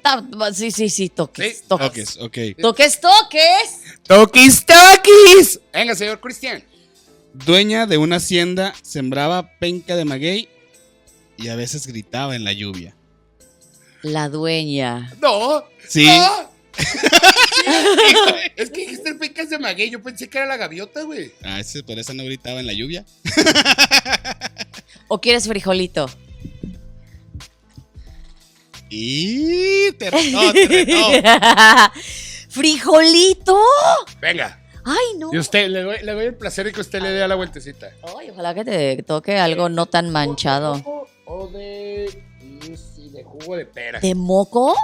Ta- 0.02 0.22
Sí, 0.52 0.70
sí, 0.70 0.88
sí, 0.90 1.08
toques. 1.08 1.58
Sí, 1.58 1.64
Toques. 1.66 2.14
Toques, 2.16 2.54
ok. 2.54 2.60
Toques, 2.60 3.00
toques. 3.00 3.80
Toquis, 4.06 4.64
toquis. 4.66 5.60
Venga, 5.72 5.94
señor 5.94 6.20
Cristian. 6.20 6.62
Dueña 7.32 7.86
de 7.86 7.96
una 7.98 8.16
hacienda, 8.16 8.74
sembraba 8.82 9.50
penca 9.58 9.96
de 9.96 10.04
maguey 10.04 10.48
y 11.36 11.48
a 11.48 11.56
veces 11.56 11.86
gritaba 11.86 12.36
en 12.36 12.44
la 12.44 12.52
lluvia. 12.52 12.94
La 14.02 14.28
dueña. 14.28 15.12
No. 15.20 15.64
Sí. 15.88 16.06
No. 16.06 16.50
es 18.56 18.70
que 18.70 18.80
dijiste 18.82 19.10
el 19.10 19.18
pecas 19.18 19.50
de 19.50 19.58
maguey. 19.58 19.90
Yo 19.90 20.02
pensé 20.02 20.28
que 20.28 20.38
era 20.38 20.46
la 20.46 20.56
gaviota, 20.56 21.02
güey. 21.02 21.32
Ah, 21.42 21.60
ese, 21.60 21.82
por 21.82 21.98
eso 21.98 22.14
no 22.14 22.24
gritaba 22.24 22.60
en 22.60 22.66
la 22.66 22.72
lluvia. 22.72 23.04
¿O 25.08 25.20
quieres 25.20 25.46
frijolito? 25.46 26.08
Y 28.90 29.92
te 29.92 30.10
retó, 30.10 30.52
te 30.52 30.68
retó. 30.68 30.96
¿Frijolito? 32.48 33.58
Venga. 34.20 34.60
Ay, 34.84 35.18
no. 35.18 35.32
Y 35.32 35.38
usted, 35.38 35.68
le 35.68 35.82
doy, 35.82 35.96
le 36.02 36.12
doy 36.12 36.26
el 36.26 36.34
placer 36.34 36.66
de 36.66 36.72
que 36.72 36.80
usted 36.80 37.00
le 37.00 37.10
dé 37.10 37.22
a 37.22 37.28
la 37.28 37.34
vueltecita. 37.34 37.90
Ay, 38.18 38.30
ojalá 38.30 38.54
que 38.54 38.64
te 38.64 39.02
toque 39.02 39.38
algo 39.38 39.68
no 39.68 39.86
tan 39.86 40.10
manchado. 40.10 40.76
¿Moco 40.76 41.08
O 41.24 41.48
de. 41.48 42.22
sí, 42.94 43.08
de 43.10 43.24
jugo 43.24 43.56
de 43.56 43.66
pera. 43.66 43.98
¿De 44.00 44.14
moco? 44.14 44.76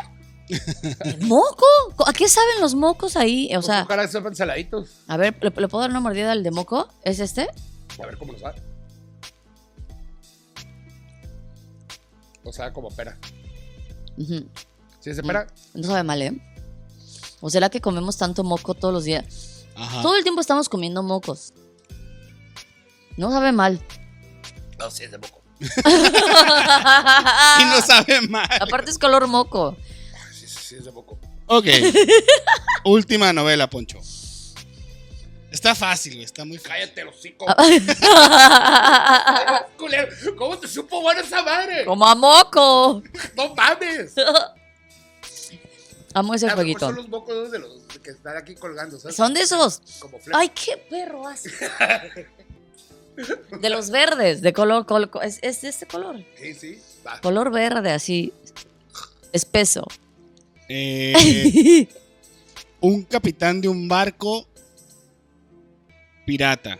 ¿De 0.50 1.16
moco? 1.26 1.64
¿A 2.06 2.12
qué 2.12 2.28
saben 2.28 2.60
los 2.60 2.74
mocos 2.74 3.16
ahí? 3.16 3.54
O 3.56 3.62
sea, 3.62 3.82
Ojalá 3.84 4.08
sepan 4.08 4.34
saladitos. 4.34 4.90
a 5.06 5.16
ver, 5.16 5.34
¿le, 5.40 5.50
le 5.50 5.68
puedo 5.68 5.80
dar 5.82 5.90
una 5.90 6.00
mordida 6.00 6.32
al 6.32 6.42
de 6.42 6.50
moco? 6.50 6.88
¿Es 7.04 7.20
este? 7.20 7.48
A 8.02 8.06
ver 8.06 8.16
cómo 8.18 8.32
nos 8.32 8.42
va. 8.42 8.54
O 12.44 12.52
sea, 12.52 12.72
como 12.72 12.90
pera. 12.90 13.18
Ujú. 14.16 14.46
¿Sí 15.00 15.10
es 15.10 15.16
de 15.16 15.22
pera? 15.22 15.46
No 15.74 15.84
sabe 15.86 16.02
mal, 16.02 16.20
¿eh? 16.22 16.32
¿O 17.40 17.48
será 17.50 17.70
que 17.70 17.80
comemos 17.80 18.16
tanto 18.18 18.44
moco 18.44 18.74
todos 18.74 18.92
los 18.92 19.04
días? 19.04 19.64
Ajá. 19.76 20.02
Todo 20.02 20.16
el 20.16 20.22
tiempo 20.22 20.40
estamos 20.40 20.68
comiendo 20.68 21.02
mocos. 21.02 21.52
No 23.16 23.30
sabe 23.30 23.52
mal. 23.52 23.80
No, 24.78 24.90
sí 24.90 25.04
es 25.04 25.10
de 25.10 25.18
moco. 25.18 25.40
Y 27.60 27.64
no 27.64 27.80
sabe 27.82 28.20
mal. 28.28 28.48
Aparte 28.60 28.90
es 28.90 28.98
color 28.98 29.26
moco. 29.26 29.76
Sí, 30.70 30.76
es 30.76 30.84
de. 30.84 30.92
Ok. 31.46 31.66
Última 32.84 33.32
novela, 33.32 33.68
Poncho. 33.68 33.98
Está 35.50 35.74
fácil, 35.74 36.12
güey. 36.12 36.24
Está 36.24 36.44
muy 36.44 36.58
fácil. 36.58 36.70
Cállate, 36.70 37.04
los 37.04 37.16
hocico. 37.16 37.44
Ah. 37.48 37.56
¿Cómo 40.38 40.56
te 40.58 40.68
supo 40.68 41.00
bueno 41.02 41.22
esa 41.22 41.42
madre? 41.42 41.84
Como 41.84 42.06
a 42.06 42.14
moco. 42.14 43.02
No 43.36 43.52
mames. 43.56 44.14
Amo 46.14 46.34
ese 46.34 46.48
jueguito. 46.50 46.86
Son 46.86 46.94
los 46.94 47.08
mocos 47.08 47.50
de 47.50 47.58
los 47.58 47.72
que 48.00 48.10
están 48.10 48.36
aquí 48.36 48.54
colgando, 48.54 48.96
¿sabes? 49.00 49.16
Son 49.16 49.34
de 49.34 49.40
esos. 49.40 49.82
Como. 49.98 50.20
Ay, 50.32 50.50
qué 50.50 50.76
perro 50.76 51.26
hace. 51.26 51.50
De 53.60 53.70
los 53.70 53.90
verdes, 53.90 54.40
de 54.40 54.52
color, 54.52 54.86
col- 54.86 55.10
co- 55.10 55.20
es, 55.20 55.40
es 55.42 55.62
de 55.62 55.68
este 55.68 55.86
color. 55.86 56.24
Sí, 56.40 56.54
sí. 56.54 56.80
Va. 57.04 57.20
Color 57.20 57.50
verde, 57.50 57.90
así. 57.90 58.32
Espeso. 59.32 59.84
Eh, 60.72 61.88
un 62.80 63.02
capitán 63.02 63.60
de 63.60 63.66
un 63.68 63.88
barco 63.88 64.46
pirata. 66.24 66.78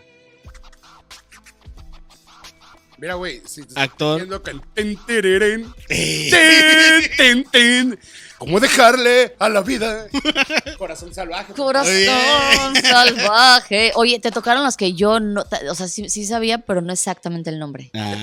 Mira, 2.97 3.15
güey, 3.15 3.41
si 3.45 3.63
te 3.63 3.67
estoy 3.67 3.83
Actor. 3.83 4.17
viendo 4.19 4.41
que 4.43 4.51
el 4.51 4.61
ten, 4.73 4.95
tereren, 5.05 5.73
ten, 5.89 7.11
ten, 7.17 7.43
ten. 7.51 7.99
¿Cómo 8.41 8.59
dejarle 8.59 9.35
a 9.37 9.49
la 9.49 9.61
vida? 9.61 10.07
Corazón 10.79 11.13
salvaje. 11.13 11.53
Corazón 11.53 11.93
Oye. 11.93 12.81
salvaje. 12.81 13.91
Oye, 13.93 14.19
te 14.19 14.31
tocaron 14.31 14.63
las 14.63 14.77
que 14.77 14.93
yo 14.93 15.19
no. 15.19 15.45
O 15.69 15.75
sea, 15.75 15.87
sí, 15.87 16.09
sí 16.09 16.25
sabía, 16.25 16.57
pero 16.57 16.81
no 16.81 16.91
exactamente 16.91 17.51
el 17.51 17.59
nombre. 17.59 17.91
Ah. 17.93 18.15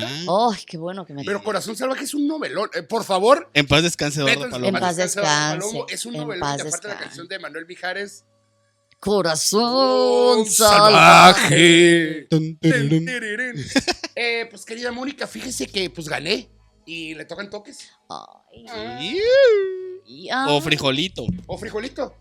Ay, 0.53 0.65
qué 0.67 0.77
bueno 0.77 1.07
que 1.07 1.15
me. 1.15 1.23
Pero 1.23 1.41
Corazón 1.45 1.77
salvaje 1.77 2.03
es 2.03 2.15
un 2.15 2.27
novelón. 2.27 2.69
Eh, 2.75 2.83
por 2.83 3.05
favor, 3.05 3.49
En 3.55 3.69
paz 3.69 3.85
descanse, 3.85 4.23
Eduardo 4.23 4.51
Palomo. 4.51 4.67
En 4.67 4.81
paz 4.81 4.97
descanse, 4.97 5.85
Es 5.89 6.05
un 6.05 6.15
novelón. 6.15 6.43
aparte 6.43 6.65
la 6.65 6.71
descanse. 6.73 6.99
canción 7.05 7.29
de 7.29 7.39
Manuel 7.39 7.67
Mijares. 7.67 8.25
Corazón 8.99 10.47
salvaje. 10.47 12.27
Eh, 14.17 14.49
pues 14.51 14.65
querida 14.65 14.91
Mónica, 14.91 15.29
fíjese 15.29 15.69
que 15.69 15.91
pues 15.91 16.09
gané. 16.09 16.51
Y 16.87 17.15
le 17.15 17.25
tocan 17.25 17.49
toques. 17.51 17.89
Ay, 18.11 19.15
Iu. 19.15 19.88
O 20.49 20.61
frijolito. 20.61 21.27
O 21.47 21.59
frijolito. 21.59 22.15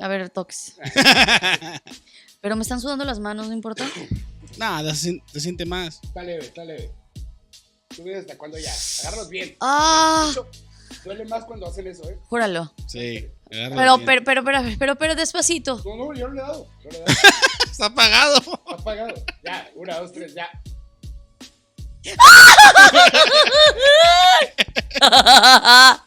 A 0.00 0.08
ver, 0.08 0.28
toques. 0.30 0.76
Pero 2.40 2.56
me 2.56 2.62
están 2.62 2.80
sudando 2.80 3.04
las 3.04 3.20
manos, 3.20 3.48
no 3.48 3.54
importa. 3.54 3.86
Nada, 4.58 4.94
se, 4.94 5.22
se 5.32 5.40
siente 5.40 5.64
más. 5.64 6.00
Está 6.02 6.22
leve, 6.22 6.44
está 6.44 6.64
leve. 6.64 6.90
Tú 7.88 8.04
ves 8.04 8.18
hasta 8.18 8.36
cuando 8.36 8.58
ya. 8.58 8.72
Agárralos 9.00 9.28
bien. 9.28 9.56
Ah, 9.60 10.32
Duele 11.04 11.24
más 11.26 11.44
cuando 11.44 11.66
hacen 11.66 11.86
eso, 11.86 12.08
¿eh? 12.08 12.18
júralo. 12.28 12.72
Sí. 12.86 13.26
Pero, 13.50 13.96
bien. 13.98 14.06
pero, 14.06 14.24
pero, 14.24 14.44
pero, 14.44 14.62
pero, 14.78 14.96
pero 14.96 15.14
despacito. 15.14 15.80
No, 15.84 15.96
no, 15.96 16.14
yo 16.14 16.28
no 16.28 16.34
le 16.34 16.40
he 16.40 16.44
dado. 16.44 16.66
Yo 16.82 16.90
no 16.90 16.90
le 16.90 16.98
he 16.98 17.00
dado. 17.00 17.14
Está 17.70 17.86
apagado. 17.86 18.36
Está 18.38 18.74
apagado. 18.74 19.14
Ya, 19.44 19.70
una, 19.74 19.98
dos, 19.98 20.12
tres, 20.12 20.34
ya. 20.34 20.48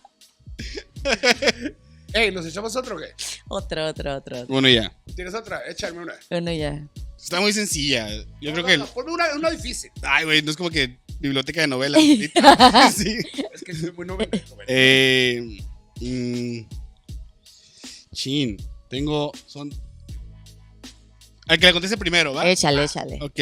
Ey, 2.13 2.31
¿nos 2.31 2.45
echamos 2.45 2.75
otro 2.75 2.95
o 2.95 2.99
qué? 2.99 3.07
otro, 3.49 3.85
otro, 3.87 4.15
otro. 4.15 4.37
otro. 4.41 4.47
Bueno, 4.47 4.69
ya. 4.69 4.95
¿Tienes 5.15 5.33
otra? 5.33 5.61
Échame 5.69 5.99
una. 6.01 6.13
Bueno, 6.29 6.51
ya. 6.53 6.87
Está 7.17 7.41
muy 7.41 7.51
sencilla. 7.51 8.07
Yo 8.41 8.51
No, 8.51 8.53
creo 8.53 8.55
no, 8.61 8.65
que. 8.65 8.77
no, 8.77 8.85
ponme 8.87 9.11
una, 9.11 9.25
una 9.35 9.49
difícil. 9.51 9.91
Ay, 10.01 10.23
güey, 10.25 10.41
no 10.41 10.51
es 10.51 10.57
como 10.57 10.69
que 10.69 10.97
biblioteca 11.19 11.61
de 11.61 11.67
novelas. 11.67 12.01
sí. 12.95 13.17
Es 13.53 13.61
que 13.63 13.73
soy 13.75 13.91
muy 13.91 14.05
novel. 14.05 14.29
Eh, 14.67 15.59
mm, 15.99 16.59
chin. 18.13 18.57
Tengo. 18.89 19.31
Son. 19.45 19.69
Al 21.49 21.59
que 21.59 21.65
le 21.67 21.73
conteste 21.73 21.97
primero, 21.97 22.33
¿va? 22.33 22.49
Échale, 22.49 22.83
échale. 22.85 23.19
Ok. 23.21 23.39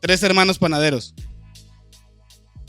Tres 0.00 0.22
hermanos 0.22 0.58
panaderos. 0.58 1.14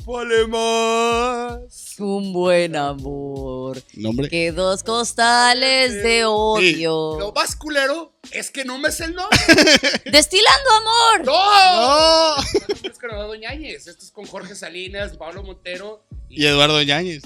vale 0.06 0.48
más. 0.48 1.87
Un 2.00 2.32
buen 2.32 2.76
amor. 2.76 3.82
Nombre. 3.96 4.30
Que 4.30 4.52
dos 4.52 4.84
costales 4.84 5.94
de 6.04 6.26
odio. 6.26 7.18
Lo 7.20 7.32
más 7.32 7.56
culero 7.56 8.14
es 8.32 8.52
que 8.52 8.64
no 8.66 8.78
me 8.78 8.92
sé 8.92 9.06
el 9.06 9.16
nombre. 9.16 9.38
Destilando 10.06 10.70
amor. 10.82 11.26
¡No! 11.26 12.36
No, 12.36 12.44
es 12.84 13.00
con 13.00 13.10
Eduardo 13.10 13.36
Ñañez. 13.36 13.88
Esto 13.88 14.04
es 14.06 14.12
con 14.12 14.26
Jorge 14.28 14.54
Salinas, 14.56 15.18
Pablo 15.18 15.42
Montero. 15.44 16.06
Y 16.30 16.46
Eduardo 16.46 16.82
Yáñez. 16.82 17.24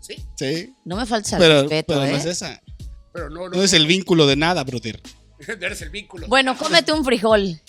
Sí, 0.00 0.16
Sí. 0.36 0.74
No 0.84 0.96
me 0.96 1.06
falta 1.06 1.36
el 1.36 1.42
Pero, 1.42 1.60
respeto, 1.62 1.94
pero 1.94 2.04
¿eh? 2.06 2.10
no 2.10 2.16
es 2.16 2.24
esa. 2.24 2.60
pero 3.12 3.30
no, 3.30 3.48
no. 3.48 3.56
No 3.56 3.62
es 3.62 3.72
el 3.74 3.86
vínculo 3.86 4.26
de 4.26 4.36
nada, 4.36 4.64
brother. 4.64 5.00
Eres 5.46 5.82
el 5.82 5.90
vínculo. 5.90 6.26
Bueno, 6.26 6.56
cómete 6.58 6.92
un 6.92 7.04
frijol. 7.04 7.60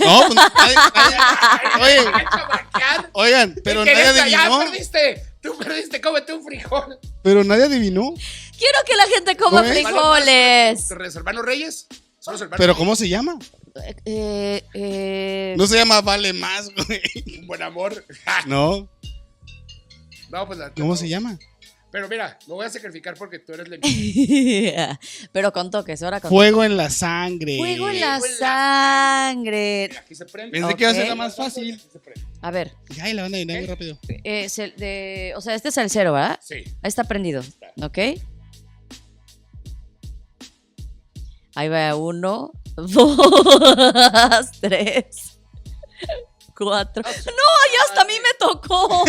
No, 0.00 0.28
pues, 0.28 0.76
oye, 1.80 1.98
oigan, 3.12 3.54
pero 3.64 3.82
¿Qué 3.84 3.94
nadie 3.94 4.08
adivinó. 4.36 4.60
Tú 5.44 5.56
perdiste, 5.58 6.00
cómete 6.00 6.32
un 6.32 6.42
frijol. 6.42 6.98
Pero 7.22 7.44
nadie 7.44 7.64
adivinó. 7.64 8.14
Quiero 8.58 8.78
que 8.86 8.96
la 8.96 9.06
gente 9.06 9.36
coma 9.36 9.60
¿Cómo 9.60 9.72
es? 9.72 9.78
frijoles. 9.84 10.88
¿Tus 10.88 11.16
hermanos 11.16 11.44
Reyes? 11.44 11.86
¿Son 12.18 12.32
los 12.32 12.40
hermanos 12.40 12.58
Pero 12.58 12.72
Reyes? 12.72 12.78
¿cómo 12.78 12.96
se 12.96 13.08
llama? 13.10 13.38
Eh, 14.06 14.64
eh, 14.72 15.54
No 15.58 15.66
se 15.66 15.76
llama 15.76 16.00
Vale 16.00 16.32
Más, 16.32 16.70
güey. 16.74 17.02
Un 17.40 17.46
buen 17.46 17.62
amor. 17.62 18.04
No. 18.46 18.88
No, 20.30 20.46
pues 20.46 20.58
la- 20.58 20.72
¿Cómo 20.72 20.96
se 20.96 21.08
llama? 21.08 21.38
Pero 21.94 22.08
mira, 22.08 22.36
me 22.48 22.54
voy 22.54 22.66
a 22.66 22.70
sacrificar 22.70 23.14
porque 23.14 23.38
tú 23.38 23.52
eres 23.52 23.68
la 23.68 23.78
Pero 25.32 25.52
con 25.52 25.70
toques, 25.70 26.02
ahora 26.02 26.20
con 26.20 26.28
Fuego 26.28 26.64
en 26.64 26.76
la 26.76 26.90
sangre. 26.90 27.56
Fuego 27.56 27.88
en 27.88 28.00
la 28.00 28.18
Fuego 28.18 28.34
en 28.34 28.40
la 28.40 28.48
sangre. 28.48 29.90
Aquí 30.00 30.16
se 30.16 30.26
prende. 30.26 30.58
Pensé 30.58 30.74
que 30.74 30.82
iba 30.82 30.90
a 30.90 30.94
ser 30.94 31.06
la 31.06 31.14
más 31.14 31.36
fácil. 31.36 31.72
Aquí 31.74 31.88
se 31.92 32.00
prende. 32.00 32.20
A 32.40 32.50
ver, 32.50 32.72
Ay, 33.00 33.14
la 33.14 33.22
van 33.22 33.32
a 33.32 33.36
adivinar 33.36 33.58
muy 33.58 33.66
rápido. 33.68 33.96
eh, 34.08 34.42
es 34.42 34.58
el 34.58 34.74
de, 34.74 35.34
o 35.36 35.40
sea, 35.40 35.54
este 35.54 35.68
es 35.68 35.76
el 35.76 35.88
cero, 35.88 36.14
¿verdad? 36.14 36.40
Sí. 36.42 36.56
Ahí 36.56 36.88
está 36.88 37.04
prendido. 37.04 37.44
¿Ok? 37.80 37.98
Ahí 41.54 41.68
va 41.68 41.94
uno, 41.94 42.50
dos, 42.74 44.50
tres, 44.60 45.38
cuatro. 46.56 47.02
No, 47.02 47.10
ya 47.10 47.84
hasta 47.88 48.02
a 48.02 48.04
mí 48.04 48.14
me 48.14 48.34
tocó. 48.38 49.04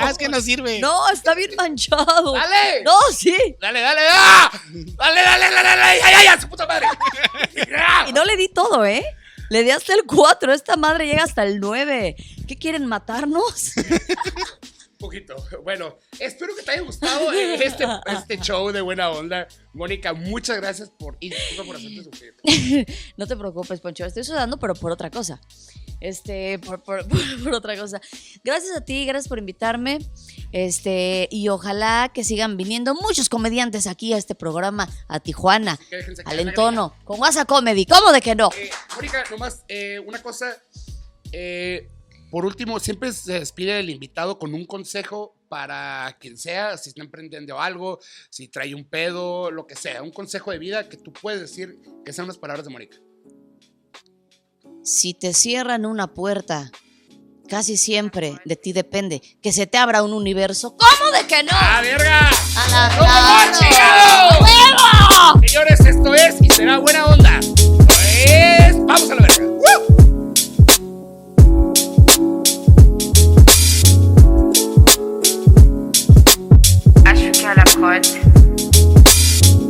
Ah, 0.00 0.10
es 0.10 0.18
que 0.18 0.28
no 0.28 0.40
sirve. 0.40 0.78
No, 0.80 1.10
está 1.10 1.34
bien 1.34 1.50
manchado. 1.56 2.34
¡Dale! 2.34 2.82
No, 2.84 2.98
sí. 3.12 3.36
¡Dale, 3.60 3.80
dale! 3.80 4.02
¡Ah! 4.10 4.50
¡Dale, 4.72 5.22
dale, 5.22 5.50
dale, 5.50 5.68
dale! 5.68 5.82
¡Ay, 5.82 6.00
ay, 6.04 6.26
ay! 6.26 6.40
¡Su 6.40 6.48
puta 6.48 6.66
madre! 6.66 6.86
Y 8.08 8.12
no 8.12 8.24
le 8.24 8.36
di 8.36 8.48
todo, 8.48 8.84
¿eh? 8.84 9.04
Le 9.48 9.62
di 9.62 9.70
hasta 9.70 9.94
el 9.94 10.04
4. 10.04 10.52
Esta 10.52 10.76
madre 10.76 11.06
llega 11.06 11.24
hasta 11.24 11.44
el 11.44 11.60
9. 11.60 12.16
¿Qué 12.46 12.56
quieren 12.56 12.86
matarnos? 12.86 13.72
poquito. 14.98 15.36
Bueno, 15.62 15.98
espero 16.18 16.54
que 16.54 16.62
te 16.62 16.72
haya 16.72 16.82
gustado 16.82 17.32
eh, 17.32 17.54
este, 17.62 17.84
este 18.08 18.38
show 18.38 18.70
de 18.72 18.80
buena 18.80 19.10
onda. 19.10 19.46
Mónica, 19.72 20.12
muchas 20.12 20.56
gracias 20.56 20.90
por, 20.90 21.16
y 21.20 21.30
disculpa 21.30 21.64
por 21.64 21.76
hacerte 21.76 22.04
sufrir. 22.04 22.86
No 23.16 23.26
te 23.26 23.36
preocupes, 23.36 23.80
Poncho. 23.80 24.04
Estoy 24.04 24.24
sudando, 24.24 24.58
pero 24.58 24.74
por 24.74 24.92
otra 24.92 25.10
cosa. 25.10 25.40
Este, 26.00 26.58
por, 26.58 26.82
por- 26.82 27.06
por- 27.08 27.42
por 27.44 27.54
otra 27.54 27.76
cosa. 27.76 28.00
Gracias 28.44 28.76
a 28.76 28.84
ti, 28.84 29.06
gracias 29.06 29.28
por 29.28 29.38
invitarme. 29.38 29.98
Este, 30.52 31.28
y 31.30 31.48
ojalá 31.48 32.10
que 32.14 32.24
sigan 32.24 32.56
viniendo 32.56 32.94
muchos 32.94 33.28
comediantes 33.28 33.86
aquí 33.86 34.12
a 34.12 34.16
este 34.18 34.34
programa, 34.34 34.88
a 35.08 35.20
Tijuana, 35.20 35.78
al 36.24 36.40
entono, 36.40 36.94
con 37.04 37.20
WhatsApp 37.20 37.48
Comedy. 37.48 37.86
¿Cómo 37.86 38.12
de 38.12 38.20
que 38.20 38.34
no? 38.34 38.50
Eh, 38.56 38.70
Mónica, 38.94 39.24
nomás 39.30 39.64
eh, 39.68 39.98
una 40.06 40.22
cosa. 40.22 40.56
eh, 41.32 41.88
por 42.30 42.44
último, 42.44 42.80
siempre 42.80 43.12
se 43.12 43.34
despide 43.38 43.78
el 43.78 43.88
invitado 43.88 44.38
con 44.38 44.52
un 44.52 44.66
consejo 44.66 45.34
para 45.48 46.16
quien 46.20 46.36
sea, 46.36 46.76
si 46.76 46.88
está 46.90 47.00
emprendiendo 47.02 47.60
algo, 47.60 48.00
si 48.30 48.48
trae 48.48 48.74
un 48.74 48.84
pedo, 48.84 49.50
lo 49.52 49.66
que 49.66 49.76
sea. 49.76 50.02
Un 50.02 50.10
consejo 50.10 50.50
de 50.50 50.58
vida 50.58 50.88
que 50.88 50.96
tú 50.96 51.12
puedes 51.12 51.40
decir 51.40 51.78
que 52.04 52.12
sean 52.12 52.24
unas 52.24 52.36
palabras 52.36 52.66
de 52.66 52.72
Mónica. 52.72 52.96
Si 54.86 55.14
te 55.14 55.34
cierran 55.34 55.84
una 55.84 56.06
puerta, 56.14 56.70
casi 57.48 57.76
siempre 57.76 58.38
de 58.44 58.54
ti 58.54 58.72
depende 58.72 59.20
que 59.42 59.52
se 59.52 59.66
te 59.66 59.78
abra 59.78 60.04
un 60.04 60.12
universo. 60.12 60.76
¿Cómo 60.76 61.10
de 61.10 61.26
que 61.26 61.42
no? 61.42 61.50
¡Ah, 61.52 61.80
verga! 61.82 62.30
¡A 62.56 62.68
la 62.68 62.96
¡Cómo 62.96 63.10
no, 63.82 64.46
¡Huevo! 64.46 65.40
Señores, 65.44 65.80
esto 65.80 66.14
es 66.14 66.36
y 66.40 66.48
será 66.50 66.78
buena 66.78 67.06
onda. 67.06 67.40
Pues, 67.84 68.76
vamos 68.86 69.10
a 69.10 69.14
la 69.16 69.25